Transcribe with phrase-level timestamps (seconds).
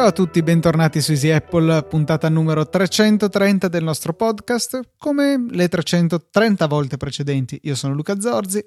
[0.00, 5.68] Ciao a tutti, bentornati su Easy Apple, puntata numero 330 del nostro podcast, come le
[5.68, 7.60] 330 volte precedenti.
[7.64, 8.64] Io sono Luca Zorzi.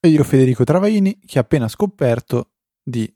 [0.00, 2.52] E io Federico Travaini, che ha appena scoperto
[2.82, 3.06] di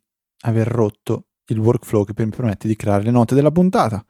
[0.43, 4.05] aver rotto il workflow che mi permette di creare le note della puntata.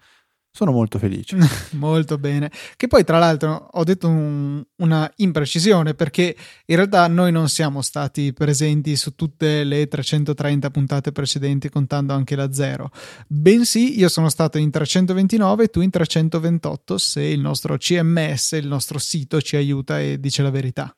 [0.56, 1.36] Sono molto felice.
[1.76, 2.50] molto bene.
[2.76, 7.82] Che poi, tra l'altro, ho detto un, una imprecisione perché in realtà noi non siamo
[7.82, 12.90] stati presenti su tutte le 330 puntate precedenti, contando anche la zero.
[13.26, 18.66] Bensì, io sono stato in 329 e tu in 328, se il nostro CMS, il
[18.66, 20.96] nostro sito, ci aiuta e dice la verità.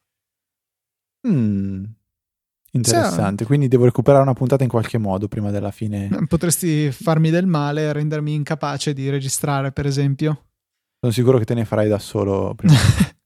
[1.27, 1.83] Mm,
[2.73, 6.09] Interessante, quindi devo recuperare una puntata in qualche modo prima della fine.
[6.29, 10.45] Potresti farmi del male e rendermi incapace di registrare, per esempio.
[11.01, 12.75] Sono sicuro che te ne farai da solo prima.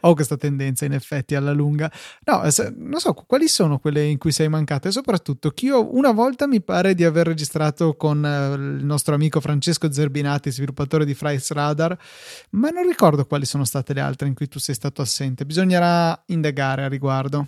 [0.00, 1.90] Ho questa tendenza, in effetti, alla lunga.
[2.24, 2.42] No,
[2.76, 6.46] non so quali sono quelle in cui sei mancato e soprattutto che io una volta
[6.46, 11.52] mi pare di aver registrato con eh, il nostro amico Francesco Zerbinati, sviluppatore di Flights
[11.52, 11.96] Radar,
[12.50, 15.46] ma non ricordo quali sono state le altre in cui tu sei stato assente.
[15.46, 17.46] Bisognerà indagare a riguardo.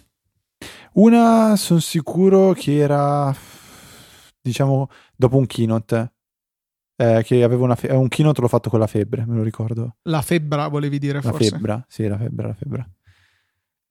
[0.95, 3.35] Una sono sicuro che era,
[4.41, 6.12] diciamo, dopo un keynote.
[6.95, 9.97] Eh, che avevo una fe- un keynote l'ho fatto con la febbre, me lo ricordo.
[10.03, 11.51] La febbra volevi dire la forse?
[11.51, 12.91] La febbra, sì, la febbra, la febbra.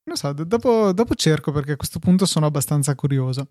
[0.03, 3.49] Non so, dopo, dopo, cerco perché a questo punto sono abbastanza curioso.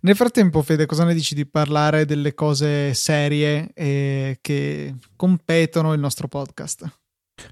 [0.00, 6.00] Nel frattempo, Fede, cosa ne dici di parlare delle cose serie eh, che competono il
[6.00, 6.90] nostro podcast?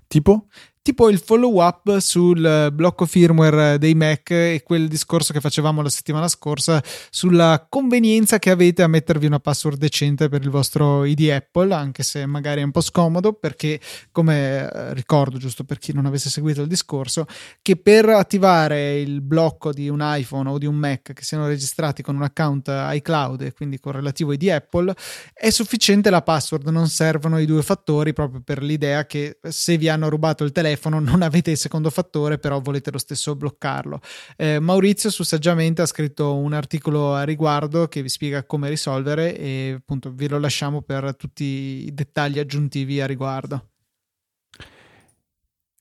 [0.06, 0.46] Tipo?
[0.88, 5.90] Tipo il follow up sul blocco firmware dei Mac e quel discorso che facevamo la
[5.90, 11.28] settimana scorsa sulla convenienza che avete a mettervi una password decente per il vostro ID
[11.28, 13.78] Apple, anche se magari è un po' scomodo perché
[14.10, 17.26] come eh, ricordo giusto per chi non avesse seguito il discorso
[17.60, 22.02] che per attivare il blocco di un iPhone o di un Mac che siano registrati
[22.02, 24.94] con un account iCloud e quindi con relativo ID Apple
[25.34, 29.90] è sufficiente la password, non servono i due fattori proprio per l'idea che se vi
[29.90, 34.00] hanno rubato il telefono telefono, non avete il secondo fattore, però volete lo stesso bloccarlo.
[34.36, 39.36] Eh, Maurizio su Saggiamente ha scritto un articolo a riguardo che vi spiega come risolvere
[39.36, 41.44] e appunto vi lo lasciamo per tutti
[41.86, 43.70] i dettagli aggiuntivi a riguardo.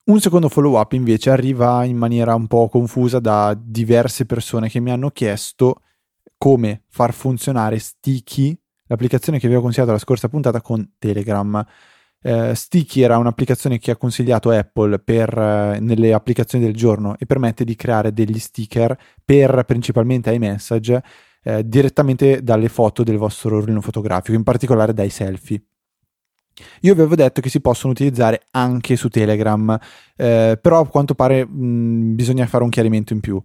[0.05, 4.79] Un secondo follow up invece arriva in maniera un po' confusa da diverse persone che
[4.79, 5.81] mi hanno chiesto
[6.37, 11.65] come far funzionare Sticky, l'applicazione che vi ho consigliato la scorsa puntata con Telegram.
[12.21, 17.25] Eh, Sticky era un'applicazione che ha consigliato Apple per, eh, nelle applicazioni del giorno e
[17.25, 21.03] permette di creare degli sticker per principalmente iMessage
[21.43, 25.63] eh, direttamente dalle foto del vostro rullino fotografico, in particolare dai selfie.
[26.81, 29.77] Io vi avevo detto che si possono utilizzare anche su Telegram,
[30.15, 33.41] eh, però a quanto pare mh, bisogna fare un chiarimento in più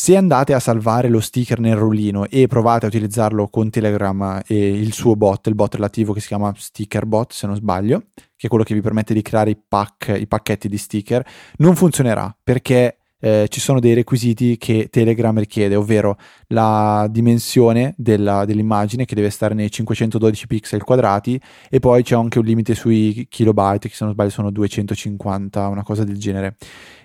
[0.00, 4.68] se andate a salvare lo sticker nel rullino e provate a utilizzarlo con Telegram e
[4.68, 8.04] il suo bot, il bot relativo che si chiama StickerBot se non sbaglio,
[8.36, 11.26] che è quello che vi permette di creare i, pack, i pacchetti di sticker,
[11.56, 16.16] non funzionerà perché eh, ci sono dei requisiti che Telegram richiede, ovvero
[16.48, 22.38] la dimensione della, dell'immagine che deve stare nei 512 pixel quadrati e poi c'è anche
[22.38, 26.56] un limite sui kilobyte che se non sbaglio sono 250, una cosa del genere.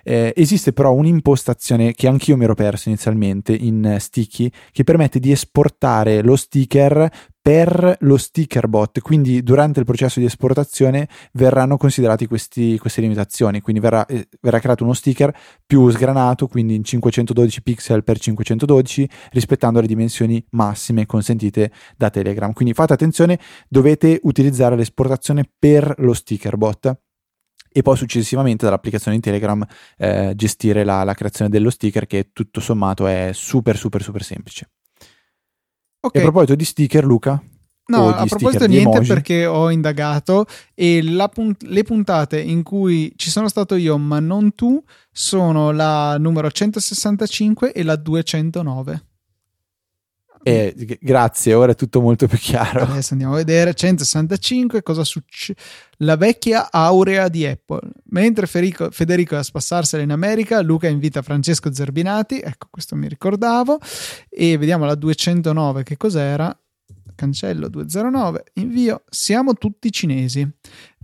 [0.05, 5.31] Eh, esiste però un'impostazione che anch'io mi ero perso inizialmente in Sticky che permette di
[5.31, 7.09] esportare lo sticker
[7.43, 13.59] per lo sticker bot, quindi durante il processo di esportazione verranno considerati questi, queste limitazioni,
[13.59, 19.09] quindi verrà, eh, verrà, creato uno sticker più sgranato, quindi in 512 pixel per 512,
[19.31, 22.53] rispettando le dimensioni massime consentite da Telegram.
[22.53, 23.37] Quindi fate attenzione,
[23.67, 26.97] dovete utilizzare l'esportazione per lo sticker bot
[27.73, 29.65] e poi successivamente dall'applicazione di Telegram
[29.97, 34.69] eh, gestire la, la, creazione dello sticker che tutto sommato è super super super semplice.
[36.05, 36.21] Okay.
[36.21, 37.41] A proposito di sticker Luca?
[37.85, 41.01] No, a proposito niente perché ho indagato e
[41.33, 46.51] punt- le puntate in cui ci sono stato io ma non tu sono la numero
[46.51, 49.05] 165 e la 209.
[50.43, 52.81] Eh, grazie, ora è tutto molto più chiaro.
[52.91, 55.59] Adesso andiamo a vedere 165 cosa succede.
[55.97, 57.89] La vecchia aurea di Apple.
[58.09, 62.39] Mentre Federico, Federico è a spassarsela in America, Luca invita Francesco Zerbinati.
[62.39, 63.79] Ecco, questo mi ricordavo.
[64.29, 66.55] E vediamo la 209 che cos'era.
[67.15, 69.03] Cancello 209, invio.
[69.09, 70.45] Siamo tutti cinesi.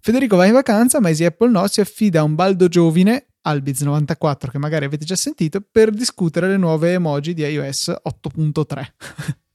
[0.01, 4.49] Federico va in vacanza, ma Easy Apple no, si affida a un baldo giovine Albiz94
[4.51, 8.83] che magari avete già sentito per discutere le nuove emoji di iOS 8.3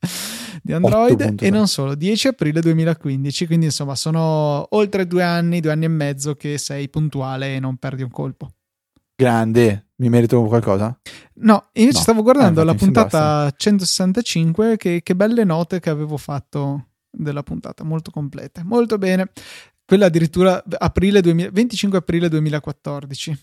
[0.63, 1.45] di Android 8.3.
[1.45, 5.89] e non solo 10 aprile 2015 quindi insomma sono oltre due anni due anni e
[5.89, 8.51] mezzo che sei puntuale e non perdi un colpo
[9.15, 10.99] grande mi merito qualcosa?
[11.35, 12.03] no invece no.
[12.03, 16.87] stavo guardando eh, la puntata 165 che, che belle note che avevo fatto
[17.17, 18.63] della puntata, molto complete.
[18.65, 19.31] Molto bene.
[19.85, 23.39] Quella addirittura aprile 2000, 25 aprile 2014.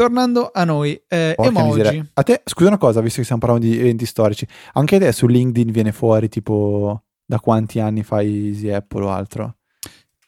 [0.00, 2.08] Tornando a noi, eh, emoji.
[2.14, 5.26] A te, scusa una cosa, visto che stiamo parlando di eventi storici, anche te su
[5.26, 9.56] LinkedIn viene fuori tipo da quanti anni fai Easy Apple o altro?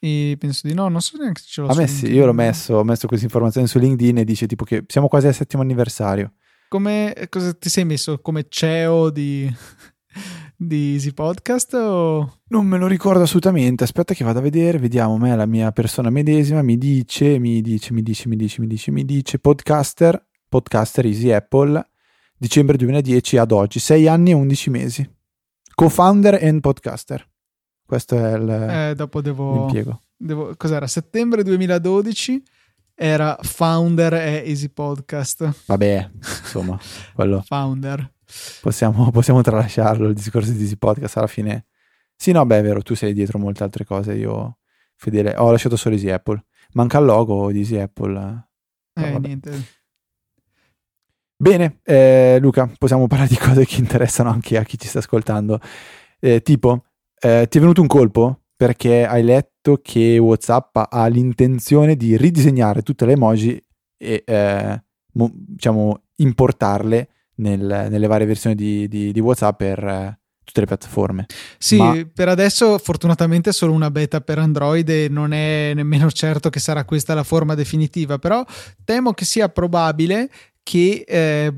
[0.01, 1.69] E penso di no, non so neanche se ce l'ho.
[1.69, 4.65] A me sì, io l'ho messo, ho messo questa informazione su LinkedIn e dice tipo
[4.65, 6.33] che siamo quasi al settimo anniversario.
[6.69, 9.49] Come, cosa ti sei messo come CEO di,
[10.62, 11.73] di Easy Podcast?
[11.75, 12.41] O...
[12.49, 13.85] Non me lo ricordo assolutamente.
[13.85, 15.17] Aspetta che vado a vedere, vediamo.
[15.17, 18.91] Me, la mia persona medesima mi dice, mi dice, mi dice, mi dice, mi dice,
[18.91, 21.89] mi dice, podcaster, podcaster Easy Apple,
[22.37, 25.11] dicembre 2010 ad oggi, 6 anni e 11 mesi.
[25.75, 27.27] Co-founder and podcaster.
[27.87, 30.03] Questo è il, eh, dopo devo, l'impiego.
[30.15, 30.87] Devo, cos'era?
[30.87, 32.43] Settembre 2012
[32.95, 35.65] era founder e Easy Podcast.
[35.67, 36.11] Vabbè,
[36.43, 36.79] insomma,
[37.15, 37.43] quello.
[37.47, 38.12] founder.
[38.61, 41.67] Possiamo, possiamo tralasciarlo il discorso di Easy Podcast alla fine.
[42.17, 44.15] Sì, no, beh, è vero, tu sei dietro molte altre cose.
[44.15, 44.59] Io,
[44.97, 46.44] fedele, ho lasciato solo Easy Apple.
[46.73, 48.49] Manca il logo di Easy Apple.
[48.94, 49.79] Eh, niente.
[51.37, 55.59] Bene, eh, Luca, possiamo parlare di cose che interessano anche a chi ci sta ascoltando.
[56.19, 56.85] Eh, tipo,
[57.19, 62.83] eh, ti è venuto un colpo perché hai letto che WhatsApp ha l'intenzione di ridisegnare
[62.83, 63.65] tutte le emoji
[63.97, 67.09] e eh, mo, diciamo importarle
[67.41, 71.27] nel, nelle varie versioni di, di, di WhatsApp per eh, tutte le piattaforme.
[71.59, 71.97] Sì, Ma...
[72.13, 76.61] per adesso fortunatamente è solo una beta per Android e non è nemmeno certo che
[76.61, 78.45] sarà questa la forma definitiva, però
[78.85, 80.31] temo che sia probabile
[80.63, 81.53] che eh,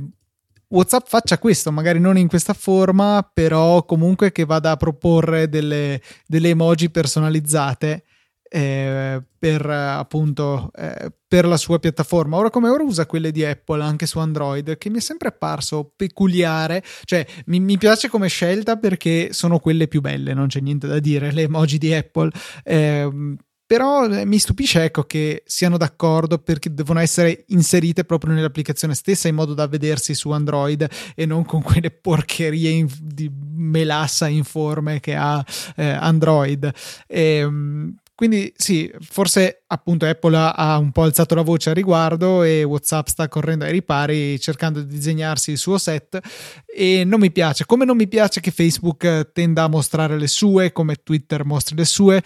[0.69, 6.01] WhatsApp faccia questo, magari non in questa forma, però comunque che vada a proporre delle,
[6.27, 8.05] delle emoji personalizzate
[8.55, 12.37] eh, per appunto eh, per la sua piattaforma.
[12.37, 15.91] Ora come ora usa quelle di Apple anche su Android, che mi è sempre apparso
[15.97, 16.85] peculiare.
[17.05, 20.99] Cioè, mi, mi piace come scelta perché sono quelle più belle, non c'è niente da
[20.99, 21.33] dire.
[21.33, 22.31] Le emoji di Apple.
[22.63, 29.29] Eh, però mi stupisce ecco che siano d'accordo perché devono essere inserite proprio nell'applicazione stessa
[29.29, 35.01] in modo da vedersi su Android e non con quelle porcherie in, di melassa informe
[35.01, 35.43] che ha
[35.77, 36.71] eh, Android.
[37.07, 42.43] E, ehm, quindi sì, forse appunto Apple ha un po' alzato la voce a riguardo
[42.43, 46.21] e WhatsApp sta correndo ai ripari cercando di disegnarsi il suo set
[46.67, 50.73] e non mi piace, come non mi piace che Facebook tenda a mostrare le sue,
[50.73, 52.23] come Twitter mostri le sue.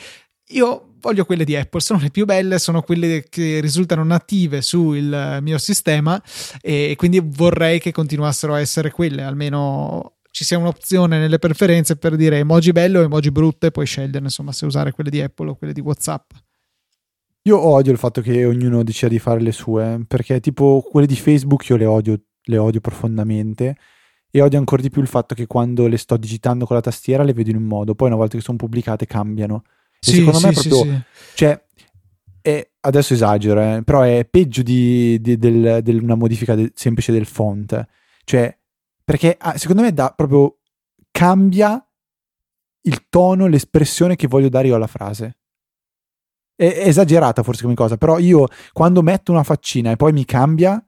[0.51, 5.39] Io voglio quelle di Apple, sono le più belle, sono quelle che risultano native sul
[5.41, 6.21] mio sistema
[6.61, 12.15] e quindi vorrei che continuassero a essere quelle, almeno ci sia un'opzione nelle preferenze per
[12.15, 15.49] dire emoji bello o emoji brutto e puoi scegliere insomma se usare quelle di Apple
[15.49, 16.31] o quelle di WhatsApp.
[17.45, 21.17] Io odio il fatto che ognuno decida di fare le sue, perché tipo quelle di
[21.17, 23.79] Facebook io le odio, le odio profondamente
[24.31, 27.23] e odio ancora di più il fatto che quando le sto digitando con la tastiera
[27.23, 29.63] le vedo in un modo, poi una volta che sono pubblicate cambiano.
[29.65, 30.83] E sì, secondo sì, me è proprio...
[30.83, 31.03] Sì,
[31.35, 31.65] cioè,
[32.43, 37.11] è, adesso esagero, eh, però è peggio di, di del, del, una modifica de, semplice
[37.11, 37.87] del font.
[38.23, 38.55] Cioè,
[39.07, 40.59] perché ah, secondo me da, proprio
[41.13, 41.81] cambia
[42.83, 45.37] il tono, l'espressione che voglio dare io alla frase.
[46.57, 50.25] È, è esagerata forse come cosa, però io quando metto una faccina e poi mi
[50.25, 50.85] cambia,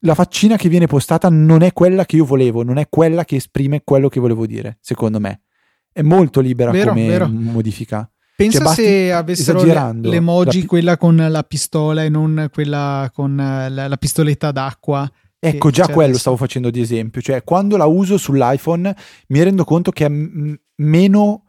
[0.00, 3.36] la faccina che viene postata non è quella che io volevo, non è quella che
[3.36, 5.44] esprime quello che volevo dire, secondo me
[5.92, 7.26] è molto libera vero, come vero.
[7.26, 8.08] modifica.
[8.36, 10.66] Pensa cioè, se avessero le, l'emoji, la...
[10.66, 15.10] quella con la pistola e non quella con la, la pistoletta d'acqua.
[15.40, 16.18] Ecco, già quello adesso.
[16.18, 17.20] stavo facendo di esempio.
[17.20, 18.94] Cioè, quando la uso sull'iPhone
[19.28, 21.44] mi rendo conto che è m- meno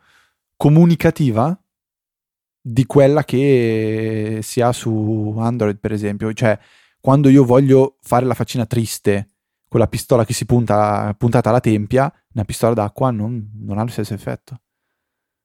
[0.55, 1.60] comunicativa
[2.62, 6.31] di quella che si ha su Android, per esempio.
[6.34, 6.58] Cioè,
[7.00, 9.29] quando io voglio fare la faccina triste
[9.67, 13.84] con la pistola che si punta puntata alla tempia, una pistola d'acqua non, non ha
[13.84, 14.62] lo stesso effetto.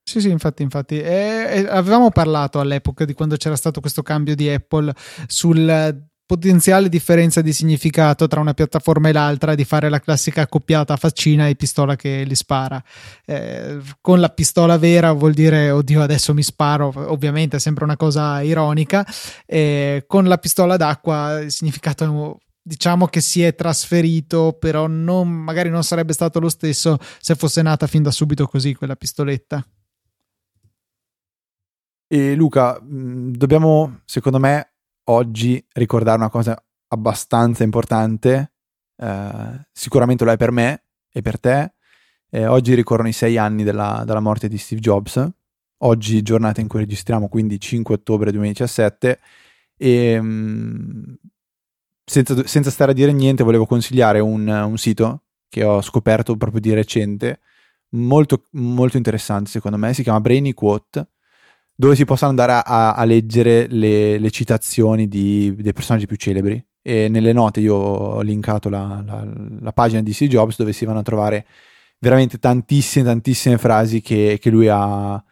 [0.02, 1.00] Sì, sì, infatti, infatti.
[1.00, 4.92] E, e avevamo parlato all'epoca di quando c'era stato questo cambio di Apple
[5.26, 10.96] sul potenziale differenza di significato tra una piattaforma e l'altra di fare la classica accoppiata
[10.96, 12.82] faccina e pistola che li spara.
[13.24, 17.96] Eh, con la pistola vera vuol dire oddio adesso mi sparo, ovviamente è sempre una
[17.96, 19.06] cosa ironica.
[19.46, 25.70] Eh, con la pistola d'acqua il significato diciamo che si è trasferito, però non, magari
[25.70, 29.64] non sarebbe stato lo stesso se fosse nata fin da subito così quella pistoletta.
[32.08, 34.73] E Luca, mm, dobbiamo, secondo me,
[35.04, 38.52] oggi ricordare una cosa abbastanza importante.
[38.96, 41.72] Eh, sicuramente lo è per me e per te.
[42.30, 45.28] Eh, oggi ricorrono i sei anni della, della, morte di Steve Jobs.
[45.78, 49.20] Oggi, giornata in cui registriamo, quindi 5 ottobre 2017.
[49.76, 51.18] E mh,
[52.04, 56.60] senza, senza, stare a dire niente, volevo consigliare un, un, sito che ho scoperto proprio
[56.60, 57.40] di recente,
[57.90, 61.08] molto, molto interessante secondo me, si chiama Brainy Quote,
[61.74, 66.64] dove si possono andare a, a leggere le, le citazioni di, dei personaggi più celebri.
[66.82, 69.26] E nelle note io ho linkato la, la,
[69.60, 71.46] la pagina di Steve Jobs dove si vanno a trovare
[71.98, 75.22] veramente tantissime, tantissime frasi che, che lui ha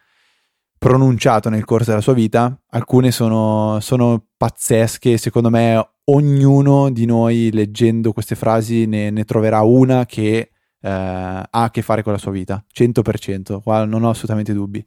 [0.79, 2.59] pronunciato nel corso della sua vita.
[2.71, 9.61] Alcune sono, sono pazzesche, secondo me ognuno di noi leggendo queste frasi ne, ne troverà
[9.61, 14.11] una che eh, ha a che fare con la sua vita, 100%, qua non ho
[14.11, 14.85] assolutamente dubbi.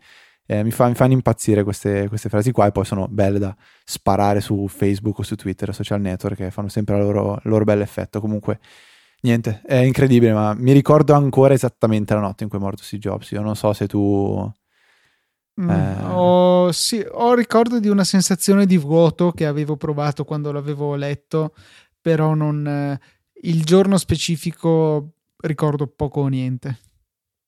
[0.47, 3.55] Eh, mi, fa, mi, fanno impazzire queste, queste, frasi qua e poi sono belle da
[3.83, 7.81] sparare su Facebook o su Twitter, social network, che fanno sempre il loro, loro bel
[7.81, 8.19] effetto.
[8.19, 8.59] Comunque,
[9.21, 13.01] niente, è incredibile, ma mi ricordo ancora esattamente la notte in cui è morto Steve
[13.01, 13.31] Jobs.
[13.31, 14.51] Io non so se tu...
[15.59, 16.03] Mm, eh...
[16.11, 21.55] ho, sì, ho ricordo di una sensazione di vuoto che avevo provato quando l'avevo letto,
[21.99, 22.67] però non...
[22.67, 22.99] Eh,
[23.41, 26.79] il giorno specifico ricordo poco o niente.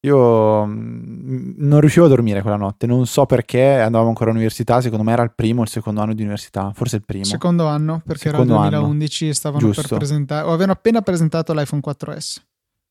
[0.02, 5.04] Io mm, non riuscivo a dormire quella notte, non so perché, andavamo ancora all'università, secondo
[5.04, 7.26] me era il primo o il secondo anno di università, forse il primo.
[7.26, 9.32] Secondo anno, perché secondo era il 2011 anno.
[9.32, 9.88] e stavano Giusto.
[9.88, 12.38] per presentare, o avevano appena presentato l'iPhone 4S.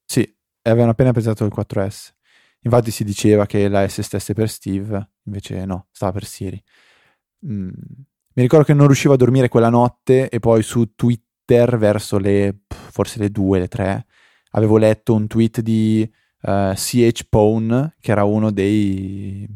[0.04, 2.14] Sì, avevano appena presentato il 4S.
[2.62, 6.60] Infatti si diceva che la S stesse per Steve, invece no, stava per Siri.
[7.46, 7.68] Mm.
[7.68, 12.62] Mi ricordo che non riuscivo a dormire quella notte e poi su Twitter verso le,
[12.68, 14.06] forse le 2, le 3,
[14.50, 16.10] avevo letto un tweet di
[16.46, 19.46] uh, eh, CH Pone, che era uno dei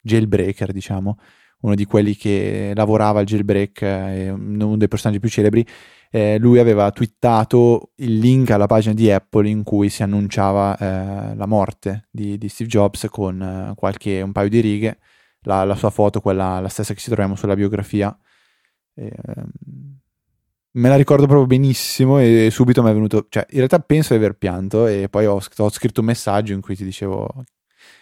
[0.00, 1.18] jailbreaker, diciamo,
[1.60, 5.66] uno di quelli che lavorava al jailbreak, eh, uno dei personaggi più celebri.
[6.12, 11.36] Eh, lui aveva twittato il link alla pagina di Apple in cui si annunciava eh,
[11.36, 14.98] la morte di, di, Steve Jobs con eh, qualche, un paio di righe,
[15.42, 18.16] la, la, sua foto, quella la stessa che ci troviamo sulla biografia.
[18.94, 19.89] Ehm,
[20.72, 24.18] me la ricordo proprio benissimo e subito mi è venuto, cioè in realtà penso di
[24.18, 27.28] aver pianto e poi ho, ho scritto un messaggio in cui ti dicevo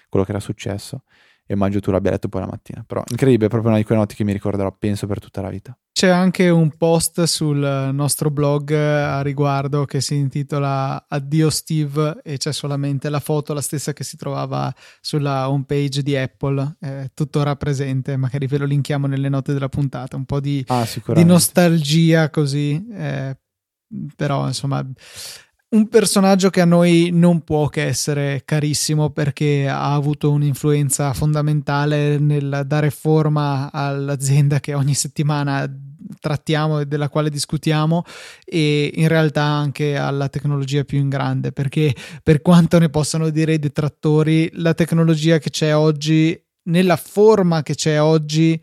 [0.09, 1.03] quello che era successo
[1.47, 2.85] e immagino tu l'abbia letto poi la mattina.
[2.87, 5.49] Però incredibile, è proprio una di quelle notti che mi ricorderò, penso, per tutta la
[5.49, 5.77] vita.
[5.99, 12.37] C'è anche un post sul nostro blog a riguardo che si intitola Addio Steve e
[12.37, 17.57] c'è solamente la foto, la stessa che si trovava sulla homepage di Apple, eh, tuttora
[17.57, 22.31] presente, magari ve lo linkiamo nelle note della puntata, un po' di, ah, di nostalgia
[22.31, 23.37] così, eh,
[24.14, 24.87] però insomma
[25.71, 32.19] un personaggio che a noi non può che essere carissimo perché ha avuto un'influenza fondamentale
[32.19, 35.71] nel dare forma all'azienda che ogni settimana
[36.21, 38.05] trattiamo e della quale discutiamo
[38.47, 43.55] e in realtà anche alla tecnologia più in grande perché per quanto ne possano dire
[43.55, 48.59] i detrattori la tecnologia che c'è oggi nella forma che c'è oggi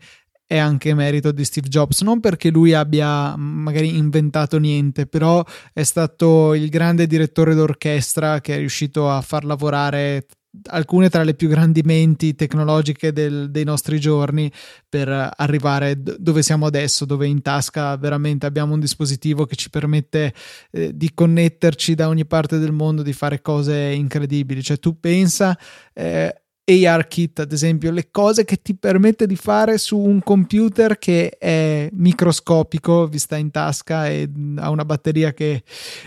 [0.46, 5.82] è anche merito di Steve Jobs, non perché lui abbia magari inventato niente, però è
[5.82, 10.26] stato il grande direttore d'orchestra che è riuscito a far lavorare
[10.68, 14.50] alcune tra le più grandi menti tecnologiche del, dei nostri giorni
[14.88, 20.32] per arrivare dove siamo adesso, dove in tasca veramente abbiamo un dispositivo che ci permette
[20.70, 24.62] eh, di connetterci da ogni parte del mondo, di fare cose incredibili.
[24.62, 25.58] Cioè tu pensa...
[25.92, 31.28] Eh, ARKit, ad esempio, le cose che ti permette di fare su un computer che
[31.38, 35.62] è microscopico, vi sta in tasca e ha una batteria che,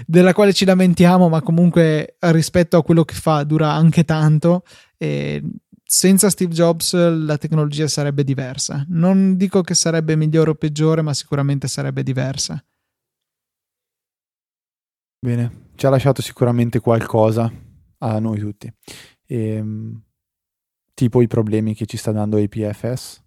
[0.05, 4.63] della quale ci lamentiamo, ma comunque rispetto a quello che fa dura anche tanto.
[4.97, 5.41] E
[5.85, 8.85] senza Steve Jobs la tecnologia sarebbe diversa.
[8.89, 12.61] Non dico che sarebbe migliore o peggiore, ma sicuramente sarebbe diversa.
[15.25, 17.51] Bene, ci ha lasciato sicuramente qualcosa
[17.99, 18.71] a noi tutti.
[19.25, 20.01] Ehm,
[20.99, 23.21] tipo i problemi che ci sta dando APFS.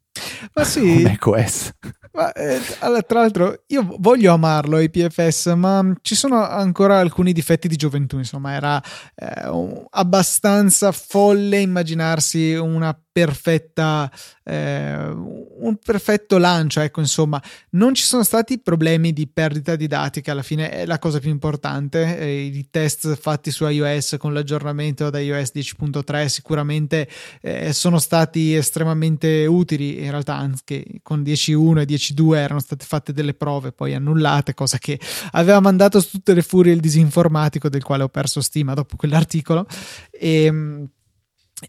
[0.52, 1.00] Ma sì.
[1.08, 1.72] macOS.
[2.12, 2.60] Ma, eh,
[3.06, 8.18] tra l'altro, io voglio amarlo IPFS, ma ci sono ancora alcuni difetti di gioventù.
[8.18, 8.82] Insomma, era
[9.14, 14.10] eh, abbastanza folle immaginarsi una perfetta
[14.44, 17.40] eh, un perfetto lancio ecco insomma.
[17.70, 21.18] Non ci sono stati problemi di perdita di dati che alla fine è la cosa
[21.20, 27.08] più importante eh, i test fatti su iOS con l'aggiornamento da iOS 10.3 sicuramente
[27.40, 30.02] eh, sono stati estremamente utili.
[30.02, 34.78] In realtà anche con 10.1 e 10.2 erano state fatte delle prove poi annullate cosa
[34.78, 34.98] che
[35.32, 39.66] aveva mandato su tutte le furie il disinformatico del quale ho perso stima dopo quell'articolo.
[40.10, 40.88] E ehm,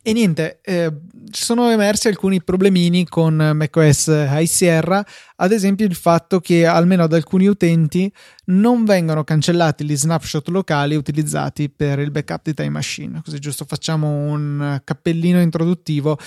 [0.01, 0.91] e niente, eh,
[1.29, 7.13] sono emersi alcuni problemini con macOS High Sierra, ad esempio il fatto che almeno ad
[7.13, 8.11] alcuni utenti
[8.45, 13.21] non vengono cancellati gli snapshot locali utilizzati per il backup di Time Machine.
[13.23, 16.17] Così giusto facciamo un cappellino introduttivo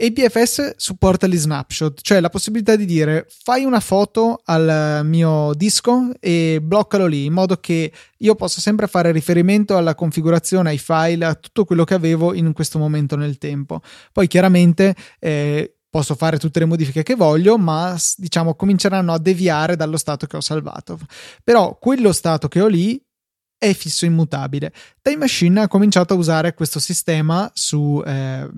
[0.00, 6.10] APFS supporta gli snapshot, cioè la possibilità di dire fai una foto al mio disco
[6.20, 11.24] e bloccalo lì, in modo che io possa sempre fare riferimento alla configurazione, ai file,
[11.24, 13.80] a tutto quello che avevo in questo momento nel tempo.
[14.12, 19.76] Poi chiaramente eh, posso fare tutte le modifiche che voglio, ma diciamo cominceranno a deviare
[19.76, 20.98] dallo stato che ho salvato.
[21.42, 23.02] Però quello stato che ho lì
[23.58, 24.72] è fisso immutabile.
[25.00, 28.48] Time Machine ha cominciato a usare questo sistema su, eh,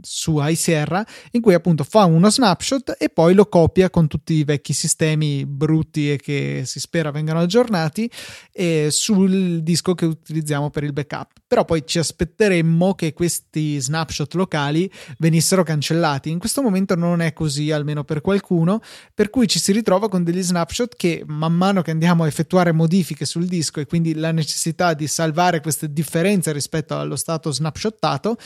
[0.00, 4.44] su iSierra in cui appunto fa uno snapshot e poi lo copia con tutti i
[4.44, 8.10] vecchi sistemi brutti e che si spera vengano aggiornati
[8.52, 11.32] eh, sul disco che utilizziamo per il backup.
[11.46, 16.30] Però poi ci aspetteremmo che questi snapshot locali venissero cancellati.
[16.30, 18.80] In questo momento non è così, almeno per qualcuno,
[19.14, 22.72] per cui ci si ritrova con degli snapshot che man mano che andiamo a effettuare
[22.72, 24.46] modifiche sul disco e quindi la necessità
[24.94, 28.36] di salvare queste differenze rispetto allo stato snapshottato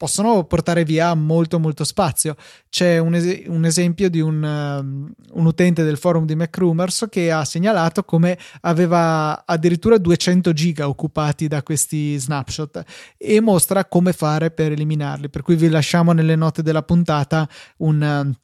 [0.00, 2.34] possono portare via molto molto spazio.
[2.70, 7.30] C'è un, es- un esempio di un, um, un, utente del forum di MacRumors che
[7.30, 12.82] ha segnalato come aveva addirittura 200 giga occupati da questi snapshot
[13.18, 15.28] e mostra come fare per eliminarli.
[15.28, 17.46] Per cui vi lasciamo nelle note della puntata
[17.78, 18.00] un...
[18.00, 18.34] Um,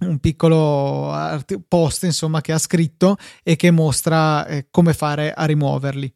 [0.00, 6.14] un piccolo post insomma che ha scritto e che mostra eh, come fare a rimuoverli.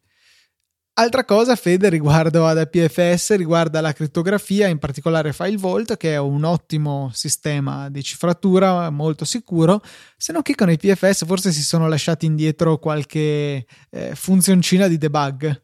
[0.97, 6.45] Altra cosa, Fede, riguardo ad APFS, riguarda la crittografia, in particolare FileVault, che è un
[6.45, 9.81] ottimo sistema di cifratura molto sicuro,
[10.15, 15.63] se non che con APFS forse si sono lasciati indietro qualche eh, funzioncina di debug.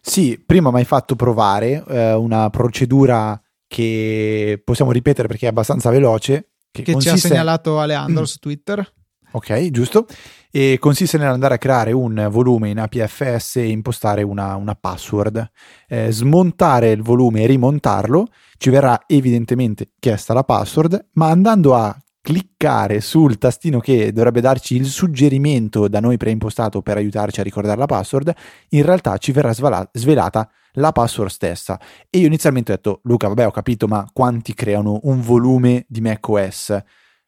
[0.00, 5.90] Sì, prima mi hai fatto provare eh, una procedura che possiamo ripetere perché è abbastanza
[5.90, 6.52] veloce.
[6.70, 7.18] Che, che consiste...
[7.18, 8.94] ci ha segnalato Aleandro su Twitter.
[9.32, 10.06] Ok, giusto.
[10.54, 15.50] E consiste nell'andare a creare un volume in APFS e impostare una, una password.
[15.88, 18.26] Eh, smontare il volume e rimontarlo,
[18.58, 24.76] ci verrà evidentemente chiesta la password, ma andando a cliccare sul tastino che dovrebbe darci
[24.76, 28.34] il suggerimento da noi preimpostato per aiutarci a ricordare la password,
[28.72, 31.80] in realtà ci verrà svala- svelata la password stessa.
[32.10, 36.02] E io inizialmente ho detto, Luca, vabbè, ho capito, ma quanti creano un volume di
[36.02, 36.68] macOS?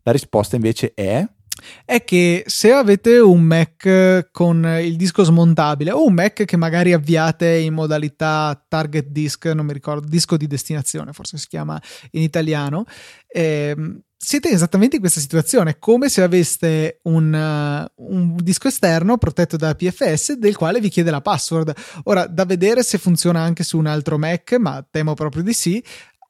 [0.02, 1.26] La risposta invece è
[1.84, 6.92] è che se avete un Mac con il disco smontabile o un Mac che magari
[6.92, 11.80] avviate in modalità target disk, non mi ricordo, disco di destinazione, forse si chiama
[12.12, 12.84] in italiano,
[13.28, 19.58] ehm, siete esattamente in questa situazione, come se aveste un, uh, un, disco esterno protetto
[19.58, 21.74] da PFS del quale vi chiede la password.
[22.04, 25.84] Ora, da vedere se funziona anche su un altro Mac, ma temo proprio di sì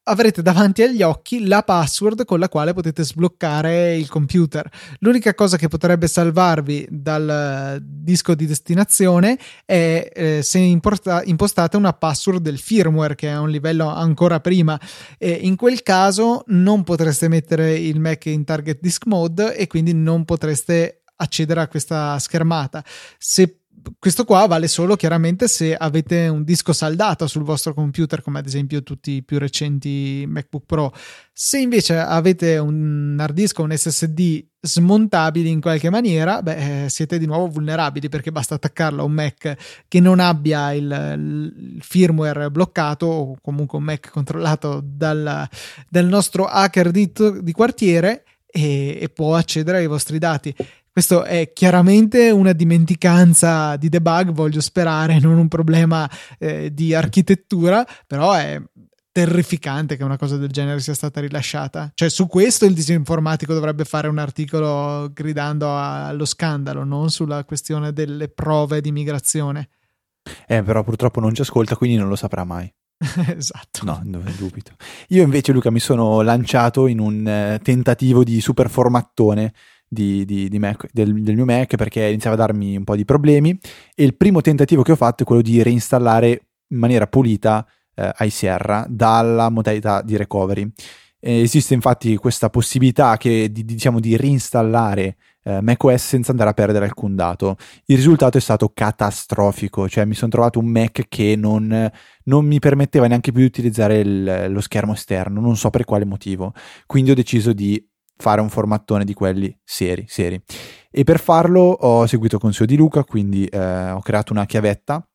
[0.05, 4.69] avrete davanti agli occhi la password con la quale potete sbloccare il computer.
[4.99, 11.93] L'unica cosa che potrebbe salvarvi dal disco di destinazione è eh, se importa- impostate una
[11.93, 14.79] password del firmware che è a un livello ancora prima.
[15.19, 19.95] E in quel caso non potreste mettere il Mac in target disk mode e quindi
[19.95, 22.85] non potreste accedere a questa schermata.
[23.19, 23.61] Se
[23.99, 28.47] questo qua vale solo chiaramente se avete un disco saldato sul vostro computer, come ad
[28.47, 30.93] esempio tutti i più recenti MacBook Pro.
[31.33, 36.89] Se invece avete un hard disk o un SSD smontabili in qualche maniera, beh, eh,
[36.89, 41.15] siete di nuovo vulnerabili perché basta attaccarlo a un Mac che non abbia il,
[41.75, 45.49] il firmware bloccato o comunque un Mac controllato dal,
[45.89, 50.55] dal nostro hacker di, di quartiere e, e può accedere ai vostri dati
[50.95, 57.85] questo è chiaramente una dimenticanza di debug, voglio sperare, non un problema eh, di architettura,
[58.07, 58.63] però è
[59.11, 61.91] terrificante che una cosa del genere sia stata rilasciata.
[61.95, 67.93] Cioè, su questo il disinformatico dovrebbe fare un articolo gridando allo scandalo, non sulla questione
[67.93, 69.71] delle prove di migrazione.
[70.47, 72.73] Eh, però purtroppo non ci ascolta, quindi non lo saprà mai.
[73.37, 73.85] esatto.
[73.85, 74.75] No, non dubito.
[75.09, 79.53] Io invece, Luca, mi sono lanciato in un eh, tentativo di super formattone
[79.95, 83.07] di, di, di Mac, del, del, mio Mac perché iniziava a darmi un po' di
[83.07, 83.59] problemi
[83.95, 86.29] e il primo tentativo che ho fatto è quello di reinstallare
[86.69, 90.71] in maniera pulita eh, iSierra dalla modalità di recovery.
[91.27, 96.85] Esiste infatti questa possibilità che, di, diciamo, di reinstallare eh, macOS senza andare a perdere
[96.85, 97.57] alcun dato.
[97.87, 101.91] Il risultato è stato catastrofico, cioè mi sono trovato un Mac che non,
[102.25, 106.05] non mi permetteva neanche più di utilizzare il, lo schermo esterno, non so per quale
[106.05, 106.53] motivo.
[106.87, 107.83] Quindi ho deciso di
[108.17, 110.41] fare un formattone di quelli seri, seri.
[110.91, 115.07] E per farlo ho seguito il consiglio di Luca, quindi eh, ho creato una chiavetta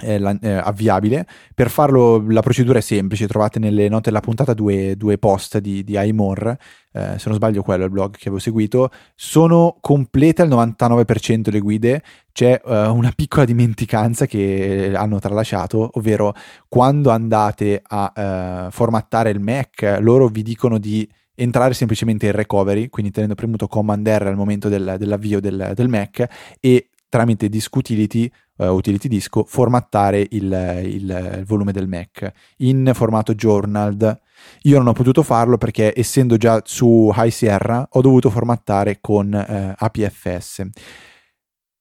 [0.00, 1.26] eh, la, eh, avviabile.
[1.54, 5.84] Per farlo la procedura è semplice, trovate nelle note della puntata due, due post di,
[5.84, 6.58] di iMore,
[6.92, 11.50] eh, se non sbaglio quello è il blog che avevo seguito, sono complete al 99%
[11.50, 16.34] le guide, c'è eh, una piccola dimenticanza che hanno tralasciato, ovvero
[16.68, 22.88] quando andate a eh, formattare il Mac, loro vi dicono di entrare semplicemente in recovery,
[22.88, 27.76] quindi tenendo premuto Command R al momento del, dell'avvio del, del Mac e tramite disk
[27.76, 34.20] utility, uh, utility disco, formattare il, il, il, volume del Mac in formato journal.
[34.62, 39.32] Io non ho potuto farlo perché essendo già su High Sierra ho dovuto formattare con
[39.32, 40.66] uh, APFS.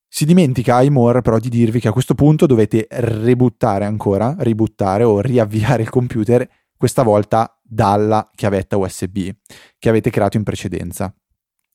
[0.07, 5.19] Si dimentica iMore però di dirvi che a questo punto dovete rebuttare ancora, ributtare o
[5.19, 6.47] riavviare il computer,
[6.83, 9.29] questa volta dalla chiavetta USB
[9.79, 11.15] che avete creato in precedenza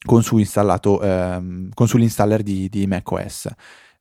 [0.05, 3.49] con, su ehm, con sull'installer di, di macOS.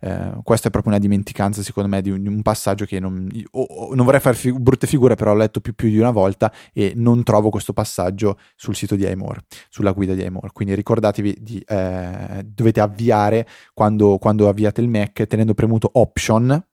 [0.01, 3.25] Eh, questa è proprio una dimenticanza, secondo me, di un, di un passaggio che non,
[3.51, 6.11] oh, oh, non vorrei fare fi- brutte figure, però ho letto più, più, di una
[6.11, 10.49] volta e non trovo questo passaggio sul sito di iMore, sulla guida di iMore.
[10.51, 16.65] Quindi ricordatevi di eh, dovete avviare quando, quando avviate il Mac tenendo premuto Option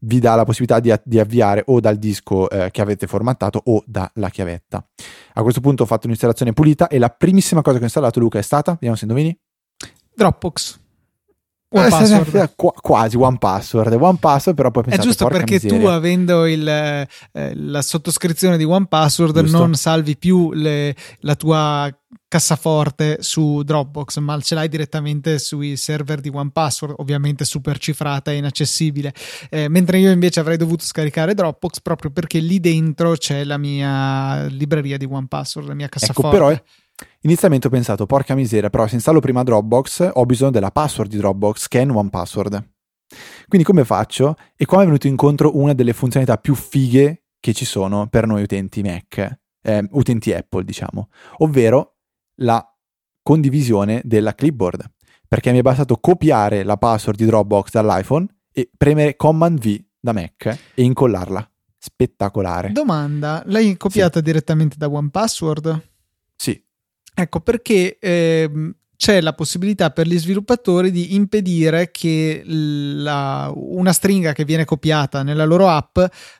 [0.00, 3.82] vi dà la possibilità di, di avviare o dal disco eh, che avete formattato o
[3.86, 4.86] dalla chiavetta.
[5.34, 8.38] A questo punto ho fatto un'installazione pulita e la primissima cosa che ho installato Luca
[8.38, 9.38] è stata, vediamo se indovini.
[10.14, 10.86] Dropbox.
[11.70, 12.52] One eh, password.
[12.56, 13.92] Qu- quasi one password.
[13.92, 15.78] One password, però poi pensate, È giusto perché miseria.
[15.78, 17.06] tu, avendo il, eh,
[17.54, 19.58] la sottoscrizione di one password, giusto.
[19.58, 21.94] non salvi più le, la tua
[22.26, 28.30] cassaforte su Dropbox, ma ce l'hai direttamente sui server di One Password, ovviamente super cifrata
[28.30, 29.12] e inaccessibile.
[29.50, 34.44] Eh, mentre io invece avrei dovuto scaricare Dropbox proprio perché lì dentro c'è la mia
[34.46, 36.36] libreria di One Password, la mia ecco, cassaforte.
[36.36, 36.62] Ecco, però
[37.22, 41.16] Inizialmente ho pensato, porca miseria, però se installo prima Dropbox ho bisogno della password di
[41.16, 42.70] Dropbox, che è One Password.
[43.46, 44.36] Quindi come faccio?
[44.56, 48.26] E qua mi è venuto incontro una delle funzionalità più fighe che ci sono per
[48.26, 51.08] noi utenti Mac, eh, utenti Apple diciamo,
[51.38, 51.96] ovvero
[52.36, 52.64] la
[53.22, 54.84] condivisione della clipboard.
[55.26, 60.12] Perché mi è bastato copiare la password di Dropbox dall'iPhone e premere Command V da
[60.12, 61.50] Mac e incollarla.
[61.78, 62.72] Spettacolare.
[62.72, 64.24] Domanda, l'hai copiata sì.
[64.24, 65.86] direttamente da One Password?
[67.20, 68.48] Ecco perché eh,
[68.94, 75.24] c'è la possibilità per gli sviluppatori di impedire che la, una stringa che viene copiata
[75.24, 75.98] nella loro app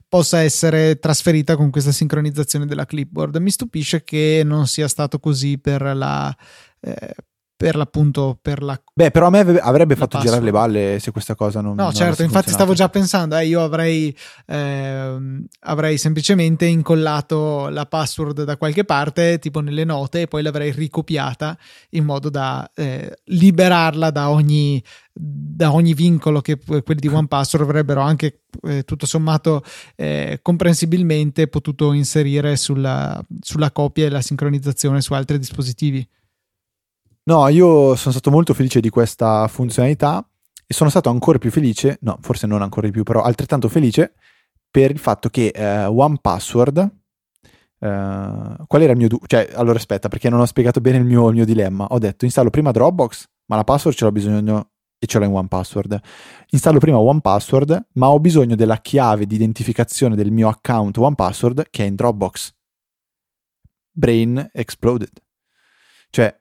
[0.08, 3.38] possa essere trasferita con questa sincronizzazione della clipboard.
[3.38, 6.32] Mi stupisce che non sia stato così per la,
[6.80, 7.14] eh,
[7.58, 10.24] per l'appunto per la beh però a me avrebbe fatto password.
[10.26, 13.46] girare le balle se questa cosa non no non certo infatti stavo già pensando eh,
[13.46, 14.16] io avrei
[14.46, 15.16] eh,
[15.62, 21.58] avrei semplicemente incollato la password da qualche parte tipo nelle note e poi l'avrei ricopiata
[21.90, 24.80] in modo da eh, liberarla da ogni
[25.12, 29.64] da ogni vincolo che quelli di OnePassword avrebbero anche eh, tutto sommato
[29.96, 36.08] eh, comprensibilmente potuto inserire sulla, sulla copia e la sincronizzazione su altri dispositivi
[37.28, 40.26] No, io sono stato molto felice di questa funzionalità
[40.66, 44.14] e sono stato ancora più felice, no, forse non ancora di più, però altrettanto felice
[44.70, 46.78] per il fatto che eh, OnePassword,
[47.80, 49.08] eh, qual era il mio...
[49.08, 51.84] Du- cioè, allora aspetta, perché non ho spiegato bene il mio, il mio dilemma.
[51.90, 55.32] Ho detto, installo prima Dropbox, ma la password ce l'ho bisogno e ce l'ho in
[55.32, 56.00] OnePassword.
[56.48, 61.84] Installo prima OnePassword, ma ho bisogno della chiave di identificazione del mio account OnePassword che
[61.84, 62.54] è in Dropbox.
[63.90, 65.12] Brain exploded.
[66.10, 66.37] Cioè,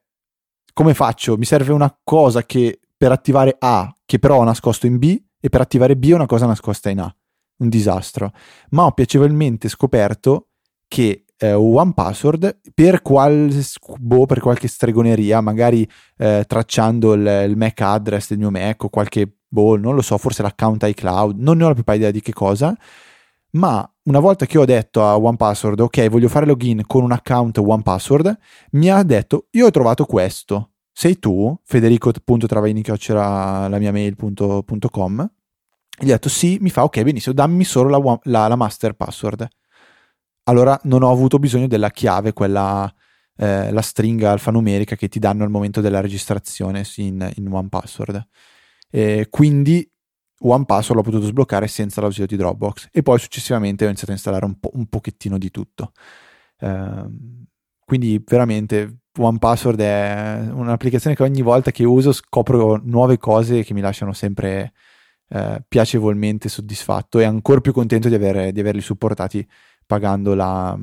[0.77, 1.37] come faccio?
[1.37, 5.49] Mi serve una cosa che per attivare A, che però ho nascosto in B, e
[5.49, 7.15] per attivare B una cosa nascosta in A.
[7.57, 8.31] Un disastro.
[8.69, 10.49] Ma ho piacevolmente scoperto
[10.87, 13.51] che eh, One Password per, qual,
[13.97, 18.89] boh, per qualche stregoneria, magari eh, tracciando il, il, MAC address del mio Mac o
[18.89, 22.21] qualche, boh, non lo so, forse l'account iCloud, non ne ho la più idea di
[22.21, 22.77] che cosa,
[23.53, 27.57] ma una volta che ho detto a OnePassword, ok, voglio fare login con un account
[27.57, 28.37] OnePassword,
[28.71, 30.71] mi ha detto, io ho trovato questo.
[30.91, 35.31] Sei tu, federico.travaini, che la mia mail.com.
[35.99, 39.47] Gli ho detto sì, mi fa ok, benissimo, dammi solo la, la, la, master password.
[40.43, 42.91] Allora non ho avuto bisogno della chiave, quella,
[43.35, 48.27] eh, la stringa alfanumerica che ti danno al momento della registrazione in, in OnePassword.
[48.89, 49.87] Eh, quindi
[50.39, 54.45] OnePassword l'ho potuto sbloccare senza l'ausilio di Dropbox e poi successivamente ho iniziato a installare
[54.45, 55.93] un, po- un pochettino di tutto.
[56.59, 57.45] Uh,
[57.83, 63.81] quindi veramente OnePassword è un'applicazione che ogni volta che uso scopro nuove cose che mi
[63.81, 64.73] lasciano sempre
[65.29, 69.47] uh, piacevolmente soddisfatto e ancora più contento di, aver, di averli supportati
[69.85, 70.77] pagando la,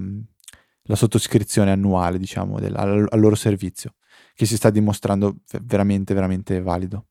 [0.82, 3.94] la sottoscrizione annuale diciamo del, al, al loro servizio
[4.34, 7.06] che si sta dimostrando veramente veramente valido.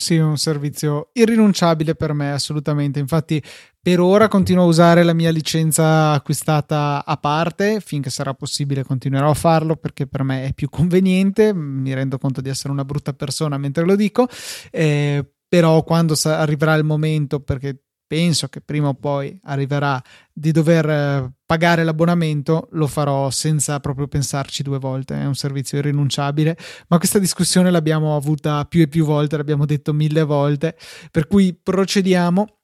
[0.00, 3.00] Sì, è un servizio irrinunciabile per me, assolutamente.
[3.00, 3.42] Infatti,
[3.80, 9.30] per ora continuo a usare la mia licenza acquistata a parte, finché sarà possibile continuerò
[9.30, 11.52] a farlo perché per me è più conveniente.
[11.52, 14.28] Mi rendo conto di essere una brutta persona mentre lo dico,
[14.70, 20.50] eh, però quando sa- arriverà il momento, perché penso che prima o poi arriverà di
[20.50, 25.14] dover eh, pagare l'abbonamento, lo farò senza proprio pensarci due volte.
[25.14, 26.56] È un servizio irrinunciabile,
[26.88, 30.76] ma questa discussione l'abbiamo avuta più e più volte, l'abbiamo detto mille volte,
[31.10, 32.57] per cui procediamo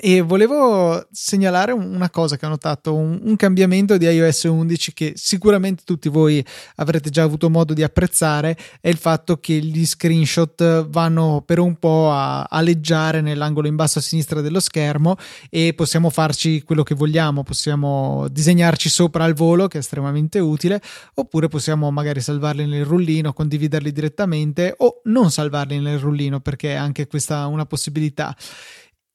[0.00, 5.12] e volevo segnalare una cosa che ho notato, un, un, cambiamento di iOS 11 che
[5.14, 6.44] sicuramente tutti voi
[6.76, 11.76] avrete già avuto modo di apprezzare, è il fatto che gli screenshot vanno per un
[11.76, 15.14] po' a aleggiare nell'angolo in basso a sinistra dello schermo
[15.48, 20.82] e possiamo farci quello che vogliamo, possiamo disegnarci sopra al volo, che è estremamente utile,
[21.14, 26.76] oppure possiamo magari salvarli nel rullino, condividerli direttamente o non salvarli nel rullino, perché è
[26.76, 28.34] anche questa una possibilità.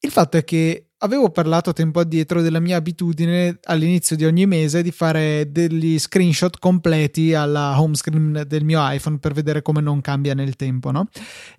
[0.01, 4.81] Il fatto è che avevo parlato tempo addietro della mia abitudine all'inizio di ogni mese
[4.81, 10.01] di fare degli screenshot completi alla home screen del mio iPhone per vedere come non
[10.01, 11.07] cambia nel tempo, no?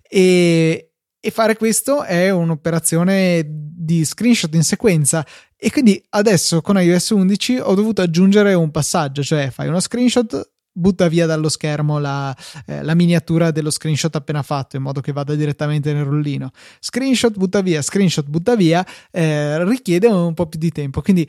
[0.07, 5.25] E, e fare questo è un'operazione di screenshot in sequenza
[5.55, 10.50] e quindi adesso con iOS 11 ho dovuto aggiungere un passaggio, cioè fai uno screenshot,
[10.71, 15.11] butta via dallo schermo la, eh, la, miniatura dello screenshot appena fatto in modo che
[15.11, 16.51] vada direttamente nel rullino.
[16.79, 21.01] Screenshot, butta via, screenshot, butta via, eh, richiede un po' più di tempo.
[21.01, 21.27] Quindi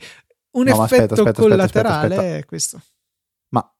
[0.51, 2.81] un no, effetto aspetta, aspetta, collaterale aspetta, è questo.
[3.49, 3.73] Ma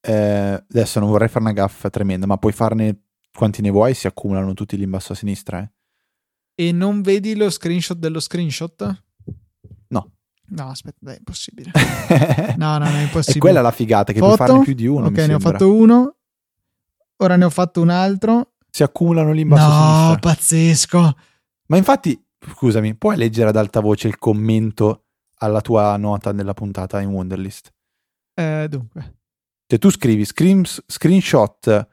[0.00, 4.06] eh, adesso non vorrei fare una gaffa tremenda, ma puoi farne quanti ne vuoi, si
[4.06, 5.60] accumulano tutti lì in basso a sinistra.
[5.60, 5.70] Eh?
[6.66, 9.04] E non vedi lo screenshot dello screenshot?
[10.50, 10.68] No.
[10.68, 11.70] Aspetta, dai, è impossibile.
[12.56, 13.36] no, no, no, è impossibile.
[13.36, 14.36] E quella è la figata, che Foto?
[14.36, 15.06] puoi farne più di uno.
[15.06, 16.16] Ok, ne ho fatto uno.
[17.16, 18.52] Ora ne ho fatto un altro.
[18.70, 21.16] Si accumulano lì in basso No, pazzesco.
[21.66, 25.04] Ma infatti, scusami, puoi leggere ad alta voce il commento
[25.38, 27.72] alla tua nota nella puntata in Wonderlist?
[28.34, 29.18] Eh, dunque.
[29.66, 31.88] Cioè tu scrivi screen, screenshot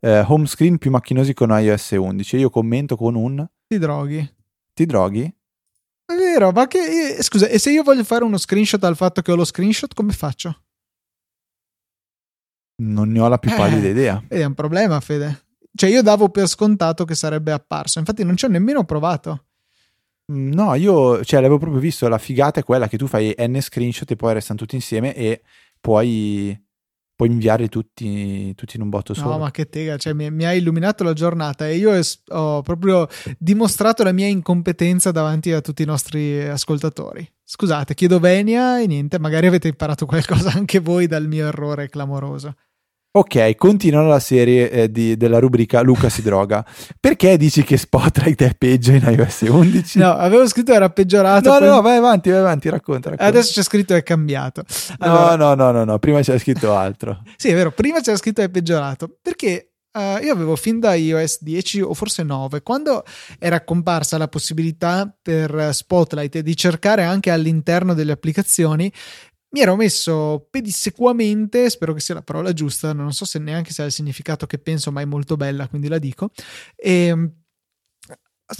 [0.00, 3.46] eh, home screen più macchinosi con iOS 11 io commento con un...
[3.66, 4.34] Ti droghi.
[4.72, 5.34] Ti droghi?
[6.10, 7.16] È vero, ma che.
[7.18, 9.94] Eh, scusa, e se io voglio fare uno screenshot al fatto che ho lo screenshot,
[9.94, 10.62] come faccio?
[12.82, 14.24] Non ne ho la più pallida eh, idea.
[14.26, 15.46] Ed è un problema, Fede.
[15.72, 18.00] Cioè, io davo per scontato che sarebbe apparso.
[18.00, 19.44] Infatti, non ci ho nemmeno provato.
[20.32, 22.08] Mm, no, io cioè, l'avevo proprio visto.
[22.08, 25.42] La figata è quella che tu fai N screenshot e poi restano tutti insieme e
[25.80, 26.60] poi
[27.20, 29.32] puoi inviarli tutti, tutti, in un botto solo.
[29.32, 32.62] No, ma che tega, cioè, mi, mi, ha illuminato la giornata e io es- ho
[32.62, 33.06] proprio
[33.36, 37.30] dimostrato la mia incompetenza davanti a tutti i nostri ascoltatori.
[37.44, 42.54] Scusate, chiedo venia e niente, magari avete imparato qualcosa anche voi dal mio errore clamoroso.
[43.12, 46.64] Ok, continua la serie eh, di, della rubrica Luca si droga.
[47.00, 49.98] Perché dici che Spotlight è peggio in iOS 11?
[49.98, 51.50] No, avevo scritto era peggiorato.
[51.50, 51.66] No, poi...
[51.66, 53.28] no, vai avanti, vai avanti, racconta, racconta.
[53.28, 54.62] Adesso c'è scritto è cambiato.
[54.98, 55.34] Allora...
[55.34, 57.22] No, no, no, no, no, prima c'era scritto altro.
[57.36, 59.18] sì, è vero, prima c'era scritto è peggiorato.
[59.20, 63.02] Perché uh, io avevo fin da iOS 10 o forse 9, quando
[63.40, 68.92] era comparsa la possibilità per Spotlight di cercare anche all'interno delle applicazioni,
[69.50, 73.82] mi ero messo pedissequamente, spero che sia la parola giusta, non so se neanche se
[73.82, 76.30] ha il significato che penso, ma è molto bella, quindi la dico.
[76.76, 77.24] E mm,